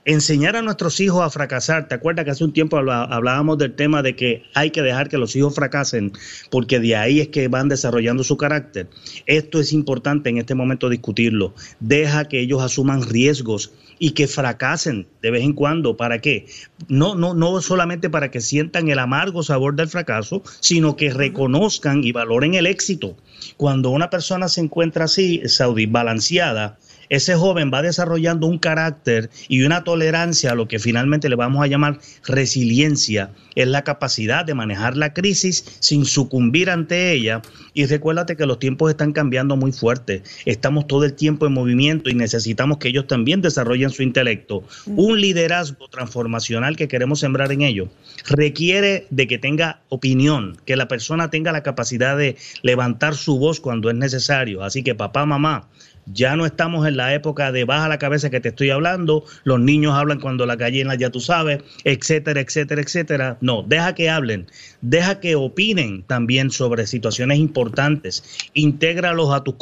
[0.04, 1.86] Enseñar a nuestros hijos a fracasar.
[1.86, 5.16] ¿Te acuerdas que hace un tiempo hablábamos del tema de que hay que dejar que
[5.16, 6.10] los hijos fracasen
[6.50, 8.88] porque de ahí es que van desarrollando su carácter?
[9.26, 11.54] Esto es importante en este momento discutirlo.
[11.80, 15.96] Deja que ellos asuman riesgos y que fracasen de vez en cuando.
[15.96, 16.46] ¿Para qué?
[16.88, 22.02] No, no, no solamente para que sientan el amargo sabor del fracaso, sino que reconozcan
[22.02, 23.16] y valoren el éxito.
[23.56, 26.78] Cuando una persona se encuentra así, Saudi, balanceada,
[27.10, 31.62] ese joven va desarrollando un carácter y una tolerancia a lo que finalmente le vamos
[31.62, 33.32] a llamar resiliencia.
[33.56, 37.42] Es la capacidad de manejar la crisis sin sucumbir ante ella.
[37.74, 40.22] Y recuérdate que los tiempos están cambiando muy fuerte.
[40.46, 44.62] Estamos todo el tiempo en movimiento y necesitamos que ellos también desarrollen su intelecto.
[44.86, 47.88] Un liderazgo transformacional que queremos sembrar en ellos
[48.28, 53.58] requiere de que tenga opinión, que la persona tenga la capacidad de levantar su voz
[53.58, 54.62] cuando es necesario.
[54.62, 55.68] Así que papá, mamá,
[56.12, 59.60] ya no estamos en la época de baja la cabeza que te estoy hablando, los
[59.60, 63.38] niños hablan cuando la gallina ya tú sabes, etcétera, etcétera, etcétera.
[63.40, 64.46] No, deja que hablen,
[64.80, 69.54] deja que opinen también sobre situaciones importantes, intégralos a tus,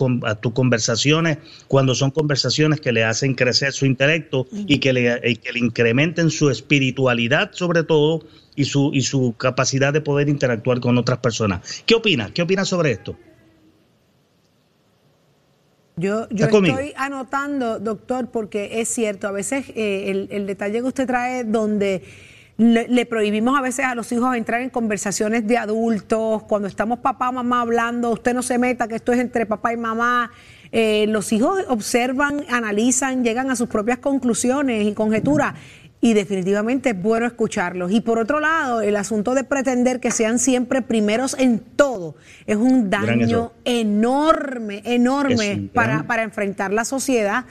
[0.53, 5.59] conversaciones cuando son conversaciones que le hacen crecer su intelecto y que le, que le
[5.59, 8.25] incrementen su espiritualidad sobre todo
[8.57, 11.83] y su, y su capacidad de poder interactuar con otras personas.
[11.87, 12.33] ¿Qué opinas?
[12.33, 13.17] ¿Qué opinas sobre esto?
[15.99, 21.07] Yo, yo estoy anotando, doctor, porque es cierto, a veces eh, el, detalle que usted
[21.07, 22.03] trae donde
[22.57, 27.33] le, prohibimos a veces a los hijos entrar en conversaciones de adultos, cuando estamos papá,
[27.33, 30.31] mamá hablando, usted no se meta, que esto es entre papá y mamá.
[30.71, 35.55] Eh, los hijos observan, analizan, llegan a sus propias conclusiones y conjeturas
[36.01, 37.91] y definitivamente es bueno escucharlos.
[37.91, 42.57] Y por otro lado, el asunto de pretender que sean siempre primeros en todo es
[42.57, 47.47] un daño enorme, enorme para, para enfrentar la sociedad.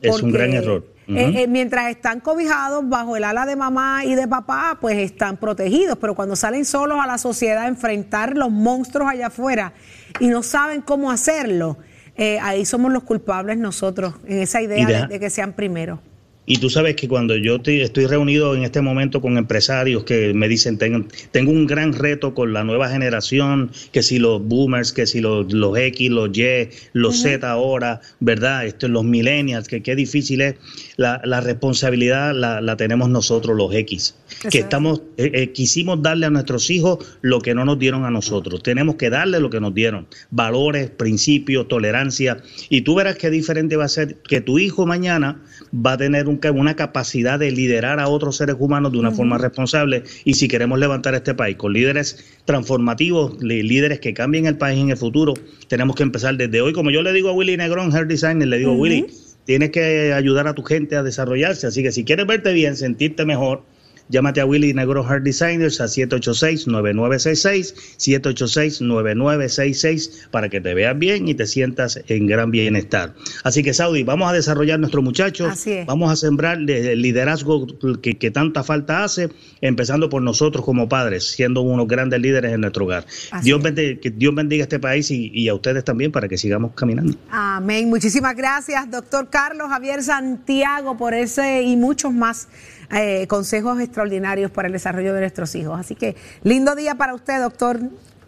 [0.00, 0.84] Es un gran error.
[1.08, 5.38] Eh, eh, mientras están cobijados bajo el ala de mamá y de papá, pues están
[5.38, 9.72] protegidos, pero cuando salen solos a la sociedad a enfrentar los monstruos allá afuera
[10.20, 11.78] y no saben cómo hacerlo,
[12.16, 15.98] eh, ahí somos los culpables nosotros, en esa idea de que sean primeros.
[16.46, 20.48] Y tú sabes que cuando yo estoy reunido en este momento con empresarios que me
[20.48, 25.06] dicen, tengo, tengo un gran reto con la nueva generación, que si los boomers, que
[25.06, 28.66] si los, los X, los Y, los Z ahora, ¿verdad?
[28.66, 30.56] Esto, los millennials, que qué difícil es.
[30.96, 34.16] La, la responsabilidad la, la, tenemos nosotros, los X,
[34.50, 38.10] que estamos, eh, eh, quisimos darle a nuestros hijos lo que no nos dieron a
[38.10, 38.62] nosotros.
[38.62, 40.06] Tenemos que darle lo que nos dieron.
[40.30, 42.38] Valores, principios, tolerancia.
[42.68, 45.42] Y tú verás qué diferente va a ser que tu hijo mañana
[45.74, 49.38] va a tener un una capacidad de liderar a otros seres humanos de una forma
[49.38, 50.04] responsable.
[50.24, 54.90] Y si queremos levantar este país con líderes transformativos, líderes que cambien el país en
[54.90, 55.34] el futuro,
[55.68, 56.72] tenemos que empezar desde hoy.
[56.72, 59.06] Como yo le digo a Willy Negrón, Hair Designer, le digo, Willy,
[59.44, 63.24] tienes que ayudar a tu gente a desarrollarse, así que si quieres verte bien, sentirte
[63.24, 63.62] mejor,
[64.10, 71.34] llámate a Willy Negro Hard Designers a 786-9966, 786-9966 para que te veas bien y
[71.34, 73.14] te sientas en gran bienestar.
[73.44, 77.66] Así que Saudi, vamos a desarrollar nuestros muchachos, vamos a sembrar el liderazgo
[78.02, 82.60] que, que, tanta falta hace, empezando por nosotros como padres, siendo unos grandes líderes en
[82.60, 83.04] nuestro hogar.
[83.42, 86.72] Dios bendiga, que Dios bendiga este país y, y a ustedes también para que sigamos
[86.74, 87.16] caminando.
[87.30, 87.88] Amén.
[87.88, 92.48] Muchísimas gracias, doctor Carlos Javier Santiago, por ese y muchos más
[92.92, 95.78] eh, consejos extraordinarios para el desarrollo de nuestros hijos.
[95.78, 97.80] Así que lindo día para usted, doctor.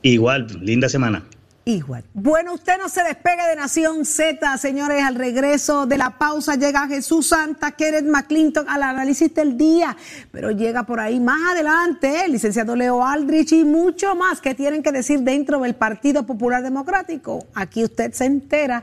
[0.03, 1.25] Igual, linda semana.
[1.65, 2.03] Igual.
[2.13, 5.05] Bueno, usted no se despegue de Nación Z, señores.
[5.05, 9.97] Al regreso de la pausa llega Jesús Santa, Kenneth McClinton al análisis del día.
[10.33, 14.83] Pero llega por ahí más adelante el licenciado Leo Aldrich y mucho más que tienen
[14.83, 17.47] que decir dentro del Partido Popular Democrático.
[17.55, 18.83] Aquí usted se entera.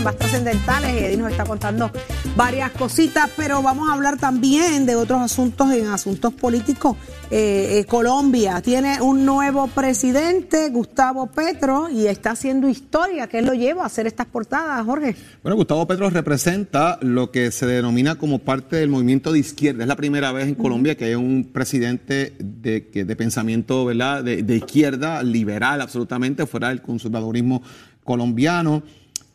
[0.00, 1.90] más trascendentales y Eddie nos está contando
[2.36, 6.96] varias cositas, pero vamos a hablar también de otros asuntos en asuntos políticos
[7.34, 13.26] eh, eh, Colombia tiene un nuevo presidente, Gustavo Petro, y está haciendo historia.
[13.26, 15.16] ¿Qué lo lleva a hacer estas portadas, Jorge?
[15.42, 19.84] Bueno, Gustavo Petro representa lo que se denomina como parte del movimiento de izquierda.
[19.84, 24.22] Es la primera vez en Colombia que hay un presidente de, de pensamiento ¿verdad?
[24.22, 27.62] De, izquierda, liberal absolutamente, fuera del conservadurismo
[28.04, 28.82] colombiano.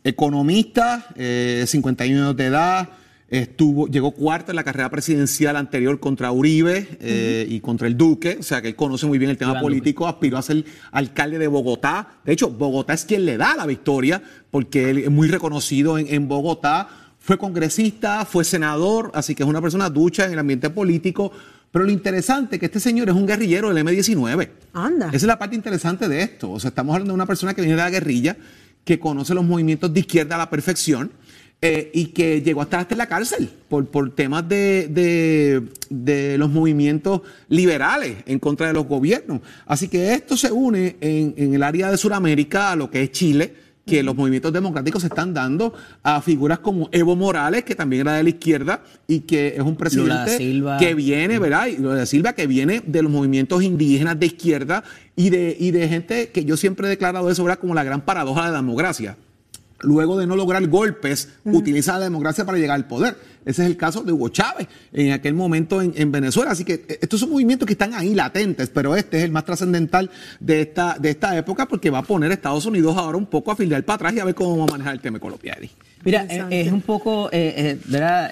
[0.10, 2.90] Economista, 51 eh, años de edad
[3.30, 8.38] Estuvo, llegó cuarto en la carrera presidencial anterior contra Uribe eh, y contra el Duque,
[8.40, 11.48] o sea que él conoce muy bien el tema político, aspiró a ser alcalde de
[11.48, 12.20] Bogotá.
[12.24, 16.28] De hecho, Bogotá es quien le da la victoria, porque él es muy reconocido en,
[16.30, 16.88] Bogotá.
[17.20, 21.34] Fue congresista, fue senador, así que es una persona ducha en el ambiente político.
[21.70, 24.50] Pero lo interesante es que este señor es un guerrillero del M-19.
[24.72, 25.08] Anda.
[25.08, 26.50] Esa es la parte interesante de esto.
[26.50, 28.38] O sea, estamos hablando de una persona que viene de la guerrilla,
[28.88, 31.12] que conoce los movimientos de izquierda a la perfección
[31.62, 34.88] eh, y que llegó hasta, hasta la cárcel por, por temas de,
[35.90, 37.20] de, los movimientos
[37.50, 39.42] liberales en contra de los gobiernos.
[39.66, 43.12] Así que esto se une en, en el área de Sudamérica a lo que es
[43.12, 43.54] Chile
[43.88, 45.74] que los movimientos democráticos se están dando
[46.04, 49.76] a figuras como Evo Morales, que también era de la izquierda y que es un
[49.76, 50.38] presidente
[50.78, 51.68] que viene, ¿verdad?
[51.68, 54.84] Y lo de Silva, que viene de los movimientos indígenas de izquierda
[55.16, 57.60] y de, y de gente que yo siempre he declarado eso, ¿verdad?
[57.60, 59.18] Como la gran paradoja de la democracia
[59.82, 63.16] luego de no lograr golpes, utiliza la democracia para llegar al poder.
[63.46, 66.52] Ese es el caso de Hugo Chávez en aquel momento en, Venezuela.
[66.52, 69.46] Así que eh, estos son movimientos que están ahí latentes, pero este es el más
[69.46, 70.10] trascendental
[70.40, 73.52] de esta, de esta época porque va a poner a Estados Unidos ahora un poco
[73.52, 75.68] a filiar para atrás y a ver cómo va a manejar el tema colombiano.
[76.04, 78.32] Mira, eh, es un poco, eh, ¿verdad?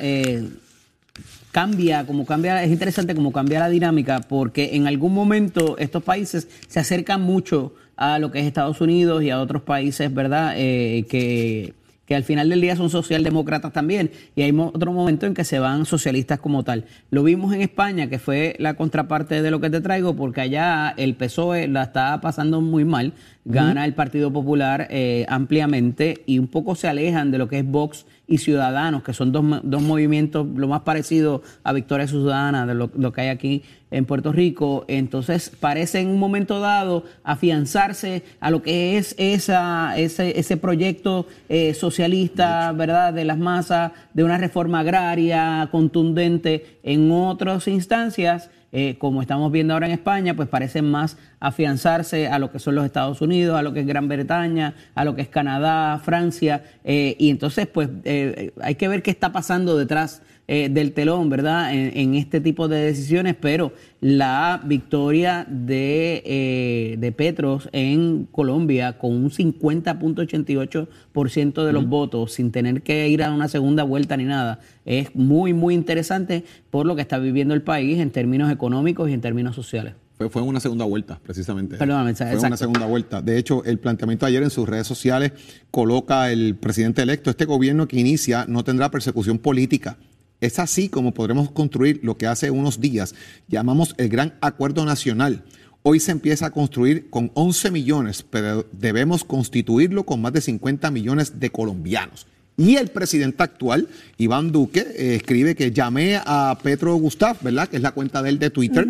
[1.51, 6.49] cambia, como cambia, es interesante cómo cambia la dinámica, porque en algún momento estos países
[6.67, 10.53] se acercan mucho a lo que es Estados Unidos y a otros países, ¿verdad?
[10.57, 11.73] Eh, que,
[12.05, 15.59] que al final del día son socialdemócratas también, y hay otro momento en que se
[15.59, 16.85] van socialistas como tal.
[17.09, 20.93] Lo vimos en España, que fue la contraparte de lo que te traigo, porque allá
[20.97, 23.13] el PSOE la está pasando muy mal,
[23.45, 27.65] gana el Partido Popular eh, ampliamente y un poco se alejan de lo que es
[27.65, 32.73] Vox y Ciudadanos, que son dos, dos movimientos lo más parecido a Victoria Ciudadana de
[32.73, 33.63] lo, que hay aquí
[33.95, 34.83] en Puerto Rico.
[34.87, 41.27] Entonces parece en un momento dado afianzarse a lo que es esa, ese, ese proyecto
[41.47, 48.97] eh, socialista, ¿verdad?, de las masas, de una reforma agraria contundente en otras instancias eh,
[48.97, 52.83] como estamos viendo ahora en España, pues parecen más afianzarse a lo que son los
[52.83, 57.15] Estados Unidos, a lo que es Gran Bretaña, a lo que es Canadá, Francia, eh,
[57.17, 61.73] y entonces pues eh, hay que ver qué está pasando detrás eh, del telón, ¿verdad?
[61.73, 69.11] En, este tipo de decisiones, pero la victoria de, eh, de Petros en Colombia con
[69.11, 74.59] un 50.88% de los votos, sin tener que ir a una segunda vuelta ni nada,
[74.85, 79.13] es muy, muy interesante por lo que está viviendo el país en términos económicos y
[79.13, 79.95] en términos sociales.
[80.15, 81.77] Fue, fue una segunda vuelta, precisamente.
[81.77, 83.23] Perdóname, fue una segunda vuelta.
[83.23, 85.31] De hecho, el planteamiento ayer en sus redes sociales
[85.71, 89.97] coloca el presidente electo, este gobierno que inicia no tendrá persecución política
[90.41, 93.15] es así como podremos construir lo que hace unos días
[93.47, 95.43] llamamos el Gran Acuerdo Nacional.
[95.83, 100.89] Hoy se empieza a construir con 11 millones, pero debemos constituirlo con más de 50
[100.91, 102.25] millones de colombianos.
[102.57, 103.87] Y el presidente actual,
[104.17, 107.67] Iván Duque, eh, escribe que llamé a Petro Gustav, ¿verdad?
[107.67, 108.87] Que es la cuenta de él de Twitter,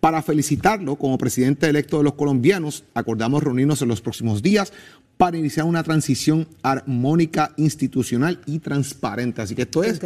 [0.00, 2.84] para felicitarlo como presidente electo de los colombianos.
[2.94, 4.72] Acordamos reunirnos en los próximos días
[5.18, 9.42] para iniciar una transición armónica, institucional y transparente.
[9.42, 10.00] Así que esto es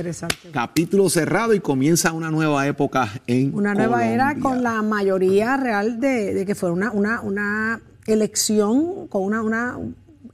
[0.53, 6.01] capítulo cerrado y comienza una nueva época en Una nueva era con la mayoría real
[6.01, 9.79] de, que fue una, una, una elección con una, una...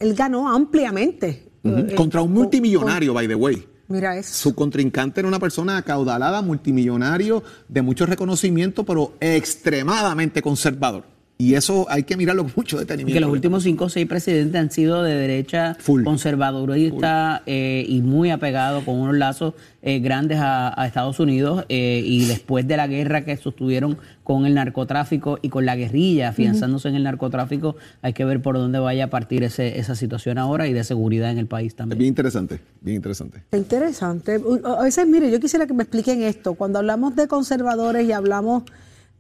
[0.01, 3.69] Él ganó ampliamente eh, Contra un multimillonario, by the way.
[3.89, 4.33] Mira eso.
[4.35, 11.05] Su contrincante era una persona acaudalada, multimillonario, de mucho reconocimiento, pero extremadamente conservador.
[11.43, 13.15] Y eso hay que mirarlo con mucho detenimiento.
[13.17, 18.31] Que los últimos cinco o seis presidentes han sido de derecha conservadorista eh, y muy
[18.31, 21.65] apegado con unos lazos eh, grandes a, Estados Unidos.
[21.69, 26.29] Eh, y después de la guerra que sostuvieron con el narcotráfico y con la guerrilla,
[26.29, 30.39] afianzándose en el narcotráfico, hay que ver por dónde vaya a partir ese, esa situación
[30.39, 31.97] ahora y de seguridad en el país también.
[31.97, 33.43] Es bien interesante, bien interesante.
[33.51, 34.41] Interesante.
[34.65, 36.55] A veces, mire, yo quisiera que me expliquen esto.
[36.55, 38.63] Cuando hablamos de conservadores y hablamos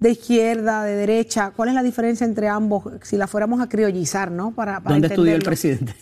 [0.03, 4.31] de izquierda, de derecha, ¿cuál es la diferencia entre ambos si la fuéramos a criollizar,
[4.31, 4.51] ¿no?
[4.51, 5.95] Para, ¿Dónde estudió el presidente?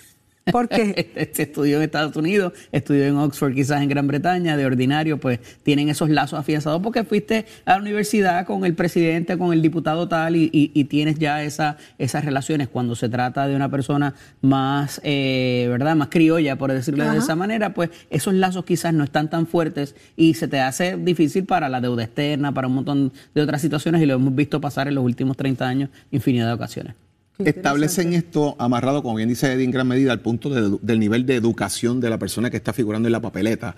[0.53, 1.11] ¿Por qué?
[1.21, 5.41] Este estudió en Estados Unidos, estudió en Oxford, quizás en Gran Bretaña, de ordinario, pues
[5.63, 10.09] tienen esos lazos afianzados porque fuiste a la universidad con el presidente, con el diputado
[10.09, 10.51] tal y,
[10.91, 12.69] tienes ya esa, esas relaciones.
[12.69, 15.97] Cuando se trata de una persona más, eh, ¿verdad?
[15.97, 19.95] Más criolla, por decirlo de esa manera, pues esos lazos quizás no están tan fuertes
[20.17, 24.03] y se te hace difícil para la deuda externa, para un montón de otras situaciones
[24.03, 27.10] y lo hemos visto pasar en los últimos 30 años infinidad de ocasiones
[27.45, 31.37] establecen esto amarrado, como bien dice Eddie, en gran medida al punto del nivel de
[31.37, 33.75] educación de la persona que está figurando en la papeleta.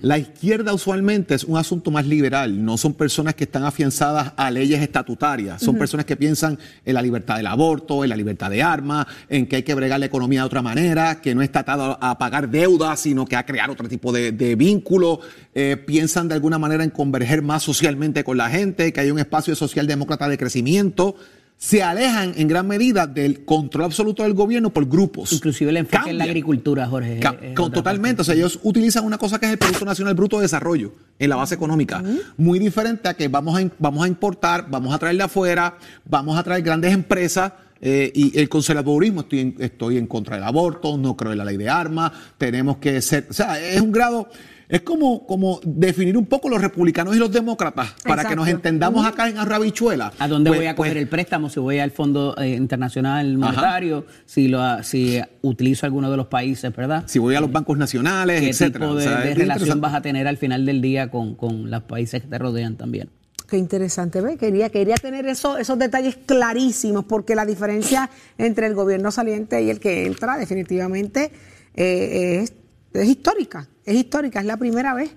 [0.00, 4.50] La izquierda usualmente es un asunto más liberal, no son personas que están afianzadas a
[4.50, 8.62] leyes estatutarias, son personas que piensan en la libertad del aborto, en la libertad de
[8.62, 11.98] armas, en que hay que bregar la economía de otra manera, que no está atado
[12.00, 15.20] a pagar deudas, sino que a crear otro tipo de, vínculo,
[15.54, 19.18] eh, piensan de alguna manera en converger más socialmente con la gente, que hay un
[19.18, 21.16] espacio socialdemócrata de crecimiento
[21.56, 25.32] se alejan en gran medida del control absoluto del gobierno por grupos.
[25.32, 27.20] Inclusive el enfoque en la agricultura, Jorge.
[27.54, 28.22] totalmente.
[28.22, 31.30] O sea, ellos utilizan una cosa que es el Producto Nacional Bruto de Desarrollo en
[31.30, 32.02] la base económica.
[32.36, 36.38] Muy diferente a que vamos a, vamos a importar, vamos a traer de afuera, vamos
[36.38, 37.52] a traer grandes empresas.
[37.86, 41.44] Eh, y el conservadurismo, estoy en, estoy en contra del aborto, no creo en la
[41.44, 44.30] ley de armas, tenemos que ser, o sea, es un grado,
[44.74, 49.06] es como, como definir un poco los republicanos y los demócratas para que nos entendamos
[49.06, 50.12] acá en Arrabichuela.
[50.18, 51.48] ¿A dónde pues, voy a coger pues el préstamo?
[51.48, 56.74] Si voy al Fondo eh, Internacional Monetario, si lo si utilizo alguno de los países,
[56.74, 57.04] ¿verdad?
[57.06, 58.86] Si voy a los bancos nacionales, ¿Qué etcétera.
[58.86, 61.36] tipo de, relación vas a tener al final del día con,
[61.70, 63.10] los países que te rodean también?
[63.48, 64.36] Qué interesante, ¿ve?
[64.36, 69.70] Quería, quería tener eso, esos detalles clarísimos, porque la diferencia entre el gobierno saliente y
[69.70, 71.30] el que entra definitivamente
[71.76, 72.63] eh, es
[72.94, 75.10] es histórica, es histórica, es la primera vez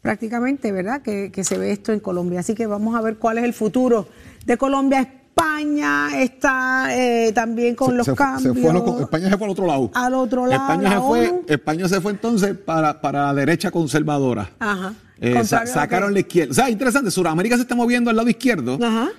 [0.00, 2.40] prácticamente, ¿verdad?, que, se ve esto en Colombia.
[2.40, 4.06] Así que vamos a ver cuál es el futuro
[4.44, 5.00] de Colombia.
[5.00, 8.56] España está eh, también con los cambios.
[8.56, 9.90] España se fue al otro lado.
[9.94, 10.62] Al otro lado.
[10.62, 14.48] España, se fue, España se fue entonces para, para la derecha conservadora.
[14.60, 14.94] Ajá.
[15.18, 16.50] Eh, sacaron la izquierda.
[16.50, 18.78] O sea, interesante, Sudamérica se está moviendo al lado izquierdo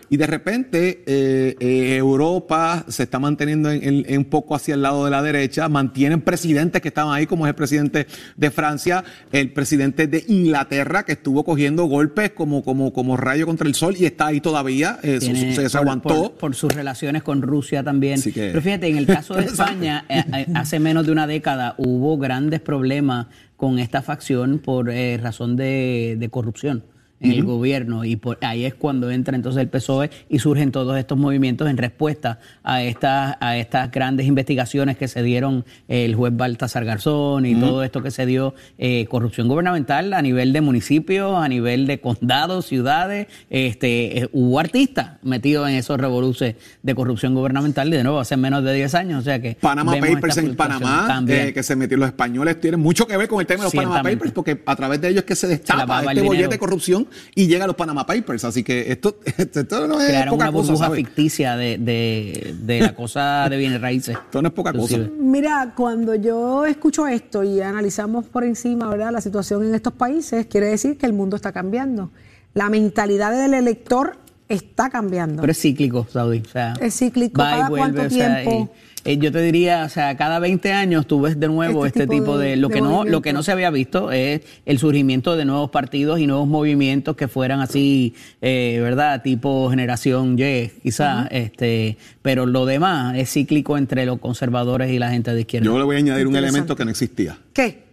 [0.09, 5.05] y de repente eh, eh, Europa se está manteniendo en, un poco hacia el lado
[5.05, 9.51] de la derecha, mantienen presidentes que estaban ahí, como es el presidente de Francia, el
[9.53, 14.05] presidente de Inglaterra, que estuvo cogiendo golpes como, como, como rayo contra el sol y
[14.05, 16.35] está ahí todavía, se, aguantó.
[16.37, 18.21] Por, sus relaciones con Rusia también.
[18.23, 20.05] Pero fíjate, en el caso de España,
[20.53, 23.27] hace menos de una década hubo grandes problemas
[23.57, 26.85] con esta facción por eh, razón de, de corrupción
[27.19, 28.05] en el gobierno.
[28.05, 31.77] Y por ahí es cuando entra entonces el PSOE y surgen todos estos movimientos en
[31.77, 37.55] respuesta a estas a estas grandes investigaciones que se dieron el juez Baltasar Garzón y
[37.55, 41.99] todo esto que se dio eh, corrupción gubernamental a nivel de municipios, a nivel de
[41.99, 48.03] condados, ciudades, este eh, hubo artistas metidos en esos revoluces de corrupción gubernamental y de
[48.03, 51.63] nuevo hace menos de 10 años, o sea que Panama Papers en Panamá eh, que
[51.63, 54.31] se metieron los españoles tienen mucho que ver con el tema de los Panama Papers
[54.31, 57.65] porque a través de ellos es que se destapa este bollete de corrupción y llega
[57.65, 58.43] a los Panama Papers.
[58.45, 63.47] Así que esto, esto no es Crearon poca una burbuja ficticia de, de, la cosa
[63.49, 64.17] de bienes raíces.
[64.17, 64.97] Esto no es poca cosa.
[65.19, 69.11] Mira, cuando yo escucho esto y analizamos por encima ¿verdad?
[69.11, 72.11] la situación en estos países, quiere decir que el mundo está cambiando.
[72.53, 74.17] La mentalidad del elector
[74.49, 75.41] está cambiando.
[75.41, 76.41] Pero es cíclico, Saudi.
[76.45, 77.41] O sea, es cíclico.
[77.41, 78.71] ¿Cada cuánto tiempo?
[79.07, 82.13] Eh, yo te diría, o sea, cada 20 años tú ves de nuevo este, este
[82.13, 85.45] tipo, de, lo que no lo que no se había visto es el surgimiento de
[85.45, 89.21] nuevos partidos y nuevos movimientos que fueran así, eh, ¿verdad?
[89.21, 95.09] Tipo generación Y, quizás, este, pero lo demás es cíclico entre los conservadores y la
[95.09, 95.65] gente de izquierda.
[95.65, 97.37] Yo le voy a añadir un elemento que no existía.
[97.53, 97.83] ¿Qué?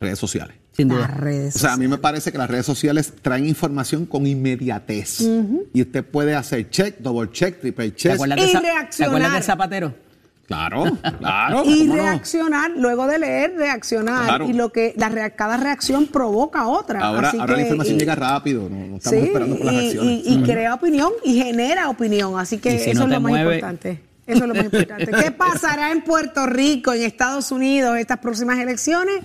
[0.00, 0.54] Redes sociales.
[0.72, 1.00] Sin duda.
[1.00, 4.26] Las redes O sea, a mí me parece que las redes sociales traen información con
[4.26, 5.20] inmediatez.
[5.72, 8.12] Y usted puede hacer check, double check, triple ¿Te check.
[8.12, 9.08] acuerdas, Y de Za- ¿Te reaccionar.
[9.10, 10.07] acuerdas del zapatero?
[10.48, 10.84] Claro,
[11.18, 11.62] claro.
[11.66, 14.24] y reaccionar, luego de leer, reaccionar.
[14.24, 14.48] Claro.
[14.48, 17.00] Y lo que la rea- cada reacción provoca otra.
[17.00, 19.74] Ahora, Así ahora la información y- llega rápido, no, no estamos Sí, esperando por las
[19.74, 20.20] y, reacciones.
[20.26, 22.38] y- y crea opinión y genera opinión.
[22.40, 24.00] Así que si eso no es lo más importante.
[24.26, 25.06] Eso es lo más importante.
[25.24, 29.20] ¿Qué pasará en Puerto Rico, en Estados Unidos, estas próximas elecciones?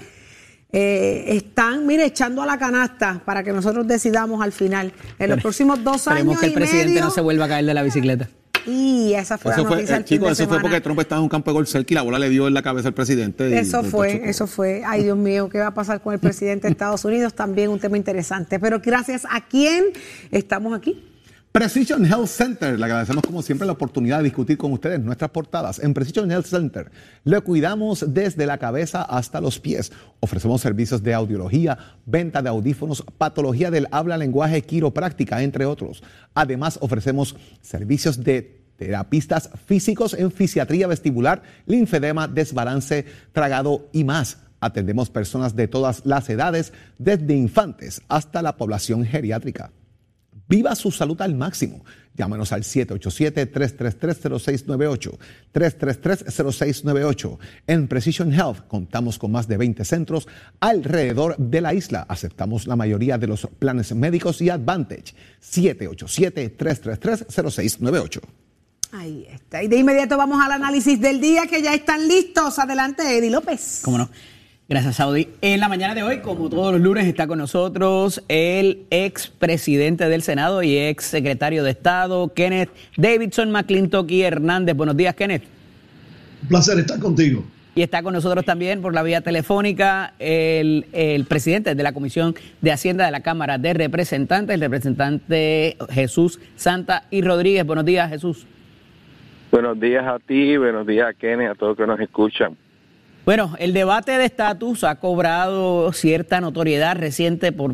[0.76, 4.92] Eh, están, mire, echando a la canasta para que nosotros decidamos al final.
[5.20, 7.06] En los próximos dos Esperemos años que el y presidente medio.
[7.06, 8.28] no se vuelva a caer de la bicicleta.
[8.66, 11.00] Y esa fue Eso la fue, noticia eh, del fin chicos, eso fue porque Trump
[11.00, 12.88] estaba en un campo de gol cerca y la bola le dio en la cabeza
[12.90, 13.50] al presidente.
[13.50, 14.26] y Eso pues, fue, chocó.
[14.26, 14.84] eso fue.
[14.86, 17.34] Ay, Dios mío, ¿qué va a pasar con el presidente de Estados Unidos?
[17.34, 18.60] También un tema interesante.
[18.60, 19.86] Pero gracias a quién
[20.32, 21.13] estamos aquí.
[21.54, 25.78] Precision Health Center, le agradecemos como siempre la oportunidad de discutir con ustedes nuestras portadas.
[25.78, 26.92] En Precision Health Center
[27.26, 29.92] le cuidamos desde la cabeza hasta los pies.
[30.20, 31.78] Ofrecemos servicios de audiología,
[32.08, 36.02] venta de audífonos, patología del habla, lenguaje, quiropráctica, entre otros.
[36.34, 44.40] Además, ofrecemos servicios de terapistas físicos en fisiatría vestibular, linfedema, desbalance, tragado y más.
[44.60, 49.70] Atendemos personas de todas las edades, desde infantes hasta la población geriátrica.
[50.48, 51.84] Viva su salud al máximo.
[52.16, 55.18] Llámanos al 787-333-0698.
[55.54, 57.38] 333-0698.
[57.66, 60.28] En Precision Health contamos con más de 20 centros
[60.60, 62.06] alrededor de la isla.
[62.08, 65.16] Aceptamos la mayoría de los planes médicos y Advantage.
[65.42, 68.22] 787-333-0698.
[68.92, 69.64] Ahí está.
[69.64, 72.60] Y de inmediato vamos al análisis del día que ya están listos.
[72.60, 73.82] Adelante, Eddie López.
[73.84, 74.12] ¿Cómo no?
[74.70, 75.28] Gracias, Saudi.
[75.42, 80.08] En la mañana de hoy, como todos los lunes, está con nosotros el ex presidente
[80.08, 84.76] del Senado y ex secretario de Estado, Kenneth Davidson McClintock y Hernández.
[84.76, 85.44] Buenos días, Kenneth.
[86.44, 87.44] Un placer estar contigo.
[87.76, 92.34] Y está con nosotros también por la vía telefónica el, el presidente de la Comisión
[92.62, 97.66] de Hacienda de la Cámara de Representantes, el representante Jesús Santa y Rodríguez.
[97.66, 98.46] Buenos días, Jesús.
[99.52, 102.56] Buenos días a ti, buenos días a Kenny, a todos que nos escuchan.
[103.26, 107.74] Bueno, el debate de estatus ha cobrado cierta notoriedad reciente por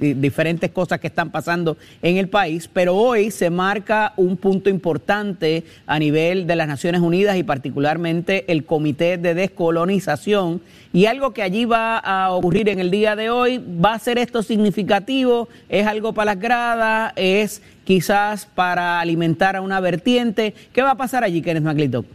[0.00, 4.70] di- diferentes cosas que están pasando en el país, pero hoy se marca un punto
[4.70, 10.62] importante a nivel de las Naciones Unidas y particularmente el Comité de Descolonización
[10.94, 14.16] y algo que allí va a ocurrir en el día de hoy, ¿va a ser
[14.16, 15.50] esto significativo?
[15.68, 17.12] ¿Es algo para las gradas?
[17.16, 20.54] ¿Es quizás para alimentar a una vertiente?
[20.72, 22.06] ¿Qué va a pasar allí, Kenneth McClintock?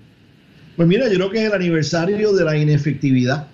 [0.80, 3.48] Pues mira, yo creo que es el aniversario de la inefectividad.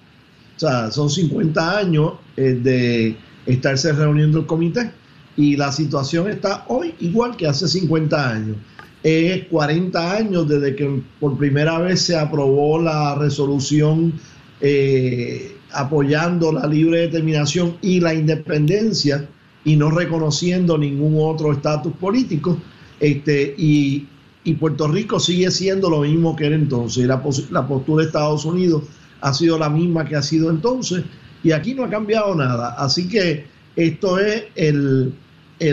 [0.57, 3.17] O sea, son 50 años eh, de
[3.47, 4.91] estarse reuniendo el comité
[5.36, 8.57] y la situación está hoy igual que hace 50 años.
[9.01, 14.13] Es 40 años desde que por primera vez se aprobó la resolución
[14.61, 19.28] eh, apoyando la libre determinación y la independencia
[19.63, 22.55] y no reconociendo ningún otro estatus político.
[22.99, 24.09] Este, y,
[24.46, 27.06] y Puerto Rico sigue siendo lo mismo que era entonces.
[27.08, 28.84] La, pos- la postura de Estados Unidos
[29.20, 31.04] ha sido la misma que ha sido entonces.
[31.43, 32.76] Y aquí no ha cambiado nada.
[32.78, 35.14] Así que esto es el,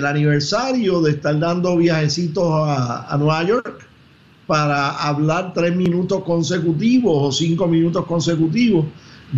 [0.04, 3.86] aniversario de estar dando viajecitos a, Nueva York
[4.46, 8.86] para hablar tres minutos consecutivos o cinco minutos consecutivos.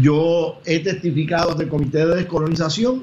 [0.01, 3.03] Yo he testificado ante el Comité de Descolonización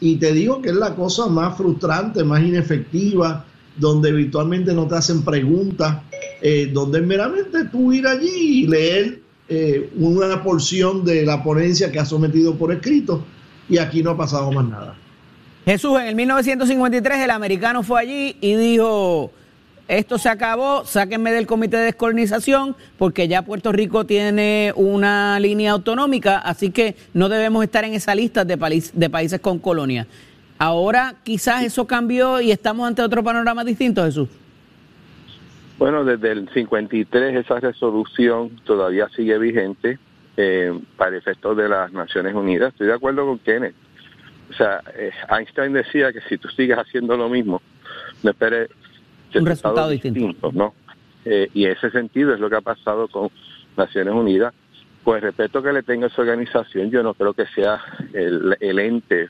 [0.00, 3.44] y te digo que es la cosa más frustrante, más inefectiva,
[3.78, 5.98] donde virtualmente no te hacen preguntas,
[6.42, 11.98] eh, donde meramente tú ir allí y leer eh, una porción de la ponencia que
[11.98, 13.24] ha sometido por escrito
[13.68, 14.94] y aquí no ha pasado más nada.
[15.64, 19.30] Jesús, en el 1953 el americano fue allí y dijo,
[19.86, 25.72] esto se acabó, sáquenme del comité de descolonización porque ya Puerto Rico tiene una línea
[25.72, 30.06] autonómica, así que no debemos estar en esa lista de, de países con colonia.
[30.58, 34.28] Ahora quizás eso cambió y estamos ante otro panorama distinto, Jesús.
[35.78, 39.98] Bueno, desde el 53 esa resolución todavía sigue vigente
[40.36, 42.72] eh, para efectos de las Naciones Unidas.
[42.72, 43.76] Estoy de acuerdo con Kenneth.
[44.50, 47.62] O sea, eh, Einstein decía que si tú sigues haciendo lo mismo,
[48.24, 48.70] no esperes
[49.34, 50.18] Un resultado distinto.
[50.18, 50.74] distintos, ¿no?
[51.24, 53.30] Eh, y ese sentido es lo que ha pasado con
[53.76, 54.52] Naciones Unidas.
[55.04, 57.80] Pues respeto que le tenga a esa organización, yo no creo que sea
[58.12, 59.28] el, el ente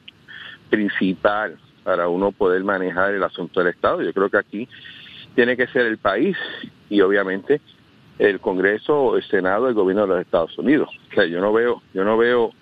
[0.70, 4.02] principal para uno poder manejar el asunto del Estado.
[4.02, 4.68] Yo creo que aquí
[5.34, 6.36] tiene que ser el país
[6.90, 7.60] y obviamente
[8.18, 10.88] el Congreso, el Senado, el gobierno de los Estados Unidos.
[11.10, 12.52] O sea, yo no veo, yo no veo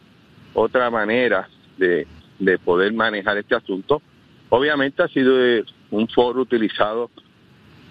[0.55, 1.49] otra manera
[1.79, 2.07] de,
[2.39, 4.03] de poder manejar este asunto.
[4.51, 7.11] Obviamente ha sido eh, un foro utilizado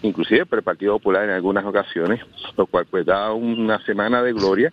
[0.01, 2.21] inclusive por el Partido Popular en algunas ocasiones,
[2.57, 4.71] lo cual pues da una semana de gloria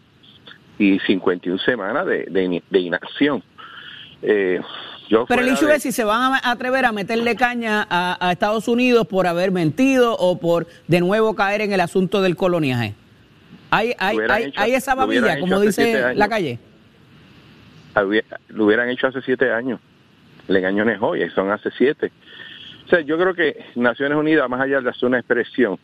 [0.79, 3.43] y 51 semanas de, de, inacción.
[4.23, 4.61] Eh,
[5.13, 8.67] yo Pero el issue es si se van a atrever a meterle caña a, Estados
[8.67, 12.95] Unidos por haber mentido o por de nuevo caer en el asunto del coloniaje.
[13.71, 14.17] Hay, hay,
[14.57, 16.59] hay, esa babilla, como dice la calle.
[18.49, 19.81] lo hubieran hecho hace siete años.
[20.49, 22.11] El engaño no es hoy, son hace siete.
[22.87, 25.79] O sea, yo creo que Naciones Unidas, más allá de hacer una expresión,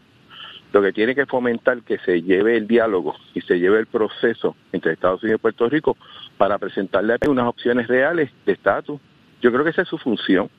[0.72, 4.56] lo que tiene que fomentar que se lleve el diálogo y se lleve el proceso
[4.72, 5.98] entre Estados Unidos y Puerto Rico
[6.38, 8.98] para presentarle unas opciones reales de estatus.
[9.40, 10.50] Yo creo que esa es su función.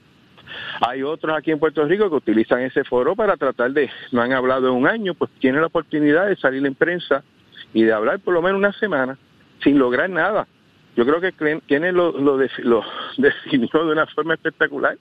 [0.82, 4.34] Hay otros aquí en Puerto Rico que utilizan ese foro para tratar de, no han
[4.34, 7.24] hablado en un año, pues tienen la oportunidad de salir en prensa
[7.74, 9.18] y de hablar por lo menos una semana
[9.64, 10.48] sin lograr nada.
[10.96, 12.84] Yo creo que tiene lo, lo, lo
[13.18, 14.98] definió de una forma espectacular.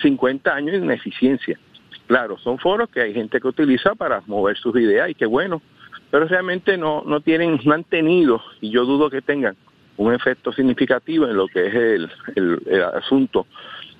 [0.00, 1.58] 50 años de ineficiencia.
[2.06, 5.62] Claro, son foros que hay gente que utiliza para mover sus ideas y qué bueno,
[6.10, 9.56] pero realmente no, no tienen, no han tenido, y yo dudo que tengan,
[10.02, 12.10] un efecto significativo en lo que es el,
[12.66, 13.46] el, asunto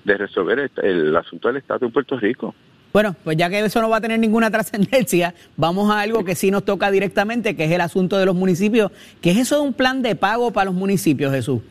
[0.03, 2.53] de resolver el, asunto del Estado en Puerto Rico.
[2.91, 6.35] Bueno, pues ya que eso no va a tener ninguna trascendencia, vamos a algo que
[6.35, 8.91] sí nos toca directamente, que es el asunto de los municipios.
[9.21, 11.61] ¿Qué es eso de un plan de pago para los municipios, Jesús?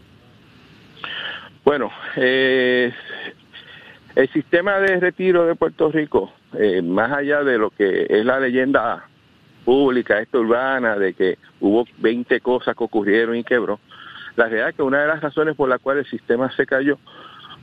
[1.64, 2.92] Bueno, eh,
[4.16, 8.40] el sistema de retiro de Puerto Rico, eh, más allá de lo que es la
[8.40, 9.06] leyenda
[9.64, 13.78] pública, esta urbana, de que hubo 20 cosas que ocurrieron y quebró,
[14.36, 16.98] la realidad es que una de las razones por la cual el sistema se cayó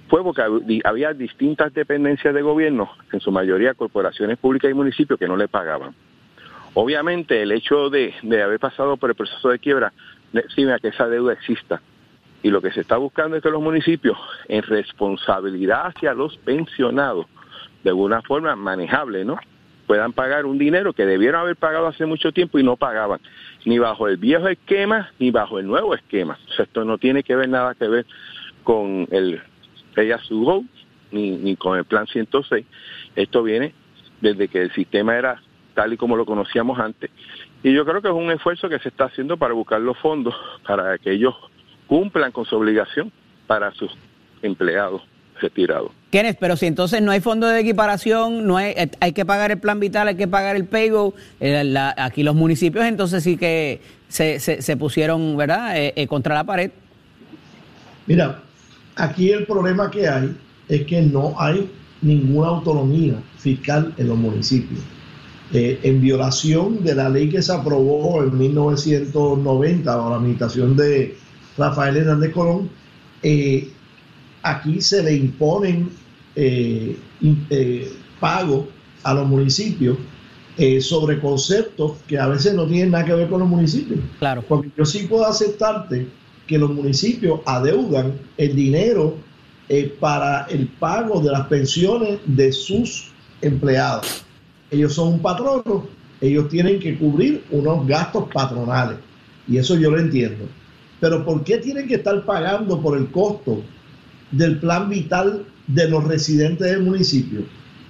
[0.07, 0.41] fue porque
[0.83, 5.47] había distintas dependencias de gobierno, en su mayoría corporaciones públicas y municipios, que no le
[5.47, 5.93] pagaban.
[6.73, 9.93] Obviamente el hecho de, de haber pasado por el proceso de quiebra
[10.33, 11.81] exime a que esa deuda exista
[12.41, 14.17] y lo que se está buscando es que los municipios,
[14.47, 17.25] en responsabilidad hacia los pensionados,
[17.83, 19.37] de alguna forma manejable, ¿no?
[19.89, 23.19] Puedan pagar un dinero que debieron haber pagado hace mucho tiempo y no pagaban,
[23.65, 26.37] ni bajo el viejo esquema ni bajo el nuevo esquema.
[26.47, 28.05] O sea, esto no tiene que ver nada que ver
[28.63, 29.41] con el
[29.95, 30.63] Ella Go
[31.11, 32.67] ni, ni con el Plan 106.
[33.15, 33.73] Esto viene
[34.21, 35.41] desde que el sistema era
[35.73, 37.09] tal y como lo conocíamos antes.
[37.63, 40.35] Y yo creo que es un esfuerzo que se está haciendo para buscar los fondos
[40.67, 41.33] para que ellos
[41.87, 43.11] cumplan con su obligación
[43.47, 43.91] para sus
[44.43, 45.01] empleados
[45.39, 45.91] retirados.
[46.11, 49.51] Kenneth, pero si entonces no hay fondo de equiparación, no hay, eh, hay que pagar
[49.51, 53.81] el plan vital, hay que pagar el paygo, eh, aquí los municipios entonces sí que
[54.07, 56.71] se, se, pusieron, ¿verdad?, eh, contra la pared.
[58.07, 58.41] Mira,
[58.95, 60.35] aquí el problema que hay
[60.67, 61.69] es que no hay
[62.01, 64.81] ninguna autonomía fiscal en los municipios.
[65.51, 71.17] en violación de la ley que se aprobó en 1990 bajo la administración de
[71.59, 72.69] Rafael Hernández Colón,
[73.21, 73.69] eh,
[74.51, 75.89] aquí se le imponen
[76.35, 76.97] eh,
[77.49, 78.65] eh, pagos
[79.03, 79.97] a los municipios
[80.81, 84.01] sobre conceptos que a veces no tienen nada que ver con los municipios.
[84.19, 84.43] Claro.
[84.45, 86.09] Porque yo sí puedo aceptarte
[86.47, 89.15] que los municipios adeudan el dinero
[90.01, 93.09] para el pago de las pensiones de sus
[93.41, 94.25] empleados.
[94.69, 95.87] Ellos son un patrono,
[96.21, 98.97] ellos tienen que cubrir unos gastos patronales.
[99.47, 100.45] Y eso yo lo entiendo.
[100.99, 103.63] Pero ¿por qué tienen que estar pagando por el costo
[104.31, 107.41] del plan vital de los residentes del municipio?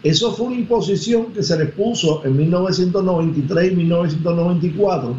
[0.03, 5.15] Eso fue una imposición que se les puso en 1993 y 1994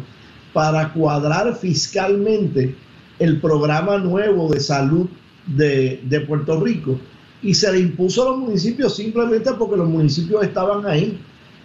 [0.53, 2.75] para cuadrar fiscalmente
[3.19, 5.07] el programa nuevo de salud
[5.45, 6.99] de, de, Puerto Rico
[7.43, 11.19] y se le impuso a los municipios simplemente porque los municipios estaban ahí,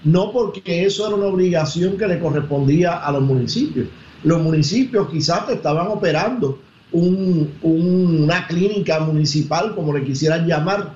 [0.04, 3.88] no porque eso era una obligación que le correspondía a los municipios
[4.26, 6.58] los municipios quizás estaban operando
[6.92, 10.94] una clínica municipal, como le quisieran llamar,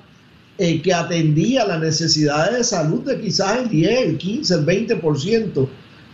[0.57, 5.67] eh, que atendía las necesidades de salud de quizás el 10, el 15, el 20%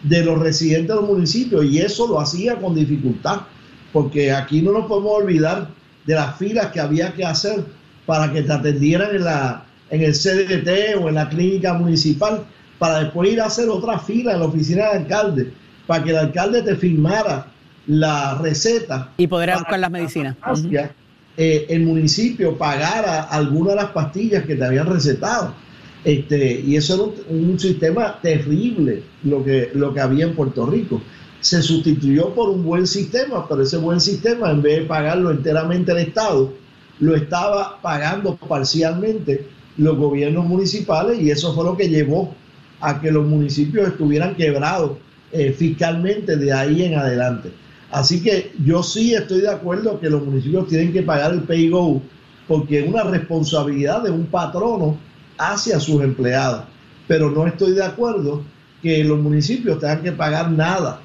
[0.03, 3.41] de los residentes de los municipios y eso lo hacía con dificultad,
[3.91, 5.69] porque aquí no nos podemos olvidar
[6.05, 7.65] de las filas que había que hacer
[8.05, 12.45] para que te atendieran en, la, en el CDT o en la clínica municipal,
[12.79, 15.53] para después ir a hacer otra fila en la oficina de alcalde
[15.87, 17.47] para que el alcalde te firmara
[17.87, 19.11] la receta.
[19.17, 20.35] Y poder buscar las medicinas.
[21.39, 25.53] Eh, el municipio pagara alguna de las pastillas que te habían recetado.
[26.03, 31.01] Este, y eso era un, sistema terrible lo que, lo que había en Puerto Rico.
[31.39, 35.91] Se sustituyó por un buen sistema, pero ese buen sistema, en vez de pagarlo enteramente
[35.91, 36.53] el Estado,
[36.99, 42.33] lo estaba pagando parcialmente los gobiernos municipales y eso fue lo que llevó
[42.79, 44.97] a que los municipios estuvieran quebrados
[45.31, 47.51] eh, fiscalmente de ahí en adelante.
[47.91, 51.69] Así que yo sí estoy de acuerdo que los municipios tienen que pagar el pay
[51.69, 52.01] go
[52.47, 54.97] porque es una responsabilidad de un patrono
[55.37, 56.63] hacia sus empleados.
[57.07, 58.43] Pero no estoy de acuerdo
[58.81, 61.01] que los municipios tengan que pagar nada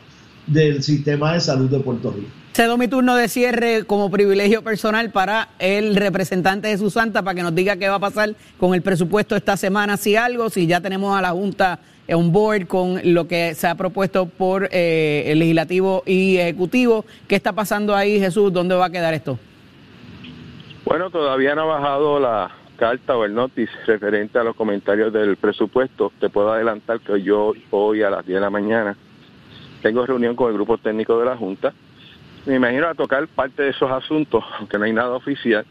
[0.46, 2.28] del sistema de salud de Puerto Rico.
[2.54, 7.34] Cedo mi turno de cierre como privilegio personal para el representante de su santa para
[7.34, 10.66] que nos diga qué va a pasar con el presupuesto esta semana, si algo, si
[10.66, 15.24] ya tenemos a la Junta on board con lo que se ha propuesto por eh,
[15.26, 17.04] el legislativo y ejecutivo.
[17.28, 18.52] ¿Qué está pasando ahí, Jesús?
[18.52, 19.38] ¿Dónde va a quedar esto?
[20.84, 25.36] Bueno, todavía no ha bajado la carta o el notice referente a los comentarios del
[25.36, 26.12] presupuesto.
[26.18, 28.96] Te puedo adelantar que yo hoy a las 10 de la mañana
[29.80, 31.72] tengo reunión con el grupo técnico de la Junta
[32.44, 35.64] me imagino a tocar parte de esos asuntos, aunque no hay nada oficial.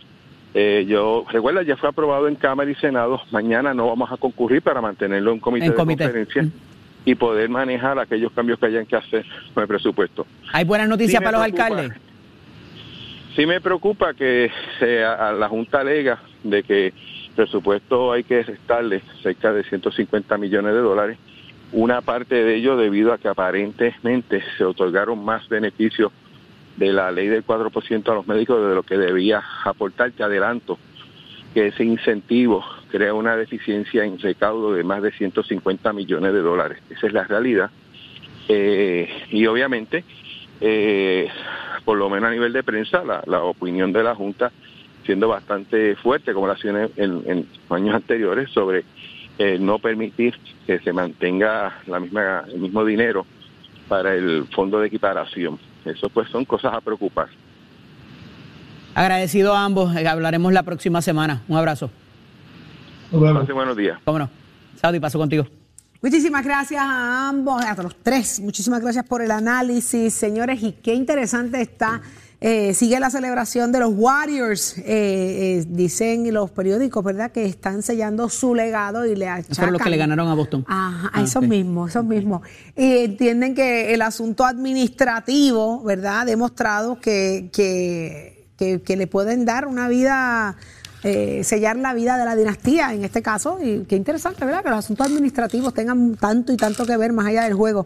[0.53, 3.21] Eh, yo recuerda, ya fue aprobado en Cámara y Senado.
[3.31, 6.45] Mañana no vamos a concurrir para mantenerlo en comité de conferencia
[7.05, 10.25] y poder manejar aquellos cambios que hayan que hacer con el presupuesto.
[10.51, 11.91] ¿Hay buenas noticias para los alcaldes?
[13.35, 16.93] Sí me preocupa que sea, la Junta alega de que el
[17.35, 21.17] presupuesto hay que restarle cerca de 150 millones de dólares.
[21.71, 26.11] Una parte de ello debido a que aparentemente se otorgaron más beneficios
[26.77, 30.11] de la ley del 4% a los médicos de lo que debía aportar.
[30.11, 30.77] Te adelanto
[31.53, 36.79] que ese incentivo crea una deficiencia en recaudo de más de 150 millones de dólares.
[36.89, 37.69] Esa es la realidad.
[38.47, 40.03] Eh, y obviamente,
[40.59, 41.27] eh,
[41.85, 44.51] por lo menos a nivel de prensa, la, opinión de la Junta
[45.05, 48.83] siendo bastante fuerte, como la sido en, en, años anteriores, sobre
[49.39, 50.35] eh, no permitir
[50.67, 53.25] que se mantenga la misma, el mismo dinero
[53.87, 55.57] para el fondo de equiparación.
[55.85, 57.27] Eso pues son cosas a preocupar.
[58.93, 59.95] Agradecido a ambos.
[59.95, 61.41] Eh, hablaremos la próxima semana.
[61.47, 61.89] Un abrazo.
[63.11, 63.99] buenos días.
[64.03, 64.29] Cómo no.
[64.75, 65.45] Saudi, paso contigo.
[66.01, 68.39] Muchísimas gracias a ambos, a los tres.
[68.39, 70.61] Muchísimas gracias por el análisis, señores.
[70.63, 72.01] Y qué interesante está
[72.43, 74.75] eh, sigue la celebración de los Warriors.
[74.79, 79.55] Eh, eh, dicen los periódicos, ¿verdad?, que están sellando su legado y le achacan.
[79.55, 80.65] Fueron los que le ganaron a Boston.
[80.67, 82.41] Ajá, ah, esos mismos, esos mismos.
[82.75, 89.67] Y entienden que el asunto administrativo, ¿verdad?, ha demostrado que, que, que, le pueden dar
[89.67, 90.57] una vida.
[91.03, 94.63] sellar la vida de la dinastía en este caso y qué interesante, ¿verdad?
[94.63, 97.85] Que los asuntos administrativos tengan tanto y tanto que ver más allá del juego.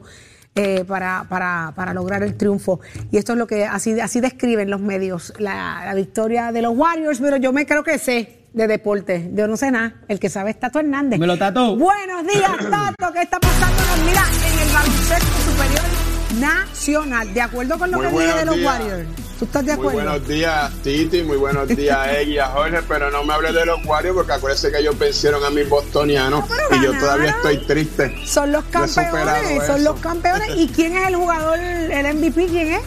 [0.57, 2.79] Eh, para, para, para, lograr el triunfo.
[3.11, 7.19] Y esto es lo que así, así describen los medios, la, victoria de los Warriors,
[7.19, 9.31] pero yo me creo que sé de deporte.
[9.33, 9.95] Yo no sé nada.
[10.07, 11.19] El que sabe es Tato Hernández.
[11.19, 11.75] Me lo tato.
[11.75, 13.11] Buenos días, Tato.
[13.11, 13.83] ¿Qué está pasando?
[14.05, 16.05] Mira, en el baloncesto superior
[16.39, 19.24] nacional, de acuerdo con lo que dije de los Warriors.
[19.37, 19.99] ¿Tú estás de acuerdo?
[19.99, 23.65] Muy buenos días, Titi, muy buenos días, Eggy, a Jorge, pero no me hables de
[23.65, 28.15] los Warriors porque acuérdense que ellos vencieron a mis bostonianos y yo todavía estoy triste.
[28.25, 30.49] Son los campeones, son los campeones.
[30.55, 32.47] ¿Y quién es el jugador, el MVP?
[32.47, 32.81] ¿Quién es?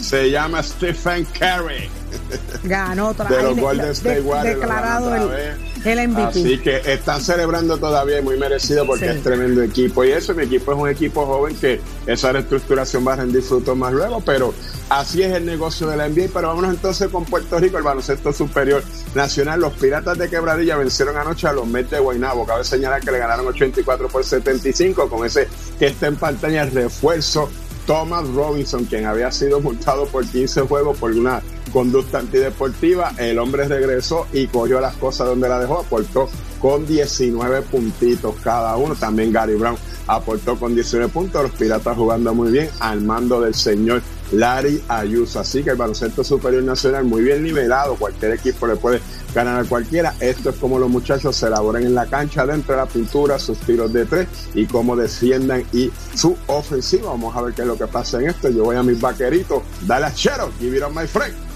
[0.00, 1.88] Se llama Stephen Curry.
[2.64, 4.60] Ganó otra de los Golden State Warriors.
[4.60, 6.22] Declarado el, el, MVP.
[6.22, 10.04] Así que están celebrando todavía muy merecido porque es tremendo equipo.
[10.04, 13.76] Y eso, mi equipo es un equipo joven que esa reestructuración va a rendir frutos
[13.76, 14.54] más luego, pero
[14.88, 16.28] así es el negocio de la NBA.
[16.32, 18.82] Pero vámonos entonces con Puerto Rico, el baloncesto superior
[19.14, 19.60] nacional.
[19.60, 22.46] Los Piratas de Quebradilla vencieron anoche a los Mets de Guaynabo.
[22.46, 25.48] Cabe señalar que le ganaron 84 por 75 con ese
[25.78, 27.48] que está en pantalla el refuerzo
[27.88, 33.66] Thomas Robinson, quien había sido multado por 15 juegos por una conducta antideportiva, el hombre
[33.68, 36.28] regresó y cogió las cosas donde la dejó, aportó
[36.60, 38.94] con 19 puntitos cada uno.
[38.94, 41.42] También Gary Brown aportó con 19 puntos.
[41.42, 44.02] Los Piratas jugando muy bien al mando del señor
[44.32, 45.40] Larry Ayuso.
[45.40, 47.94] Así que el baloncesto superior nacional muy bien nivelado.
[47.96, 49.00] Cualquier equipo le puede
[49.34, 50.14] ganar a cualquiera.
[50.20, 53.58] Esto es como los muchachos se elaboran en la cancha dentro de la pintura, sus
[53.58, 57.10] tiros de tres y cómo defiendan y su ofensiva.
[57.10, 58.48] Vamos a ver qué es lo que pasa en esto.
[58.50, 59.62] Yo voy a mis vaqueritos.
[59.86, 60.50] Dale a Chero.
[60.58, 61.47] Give it my friend.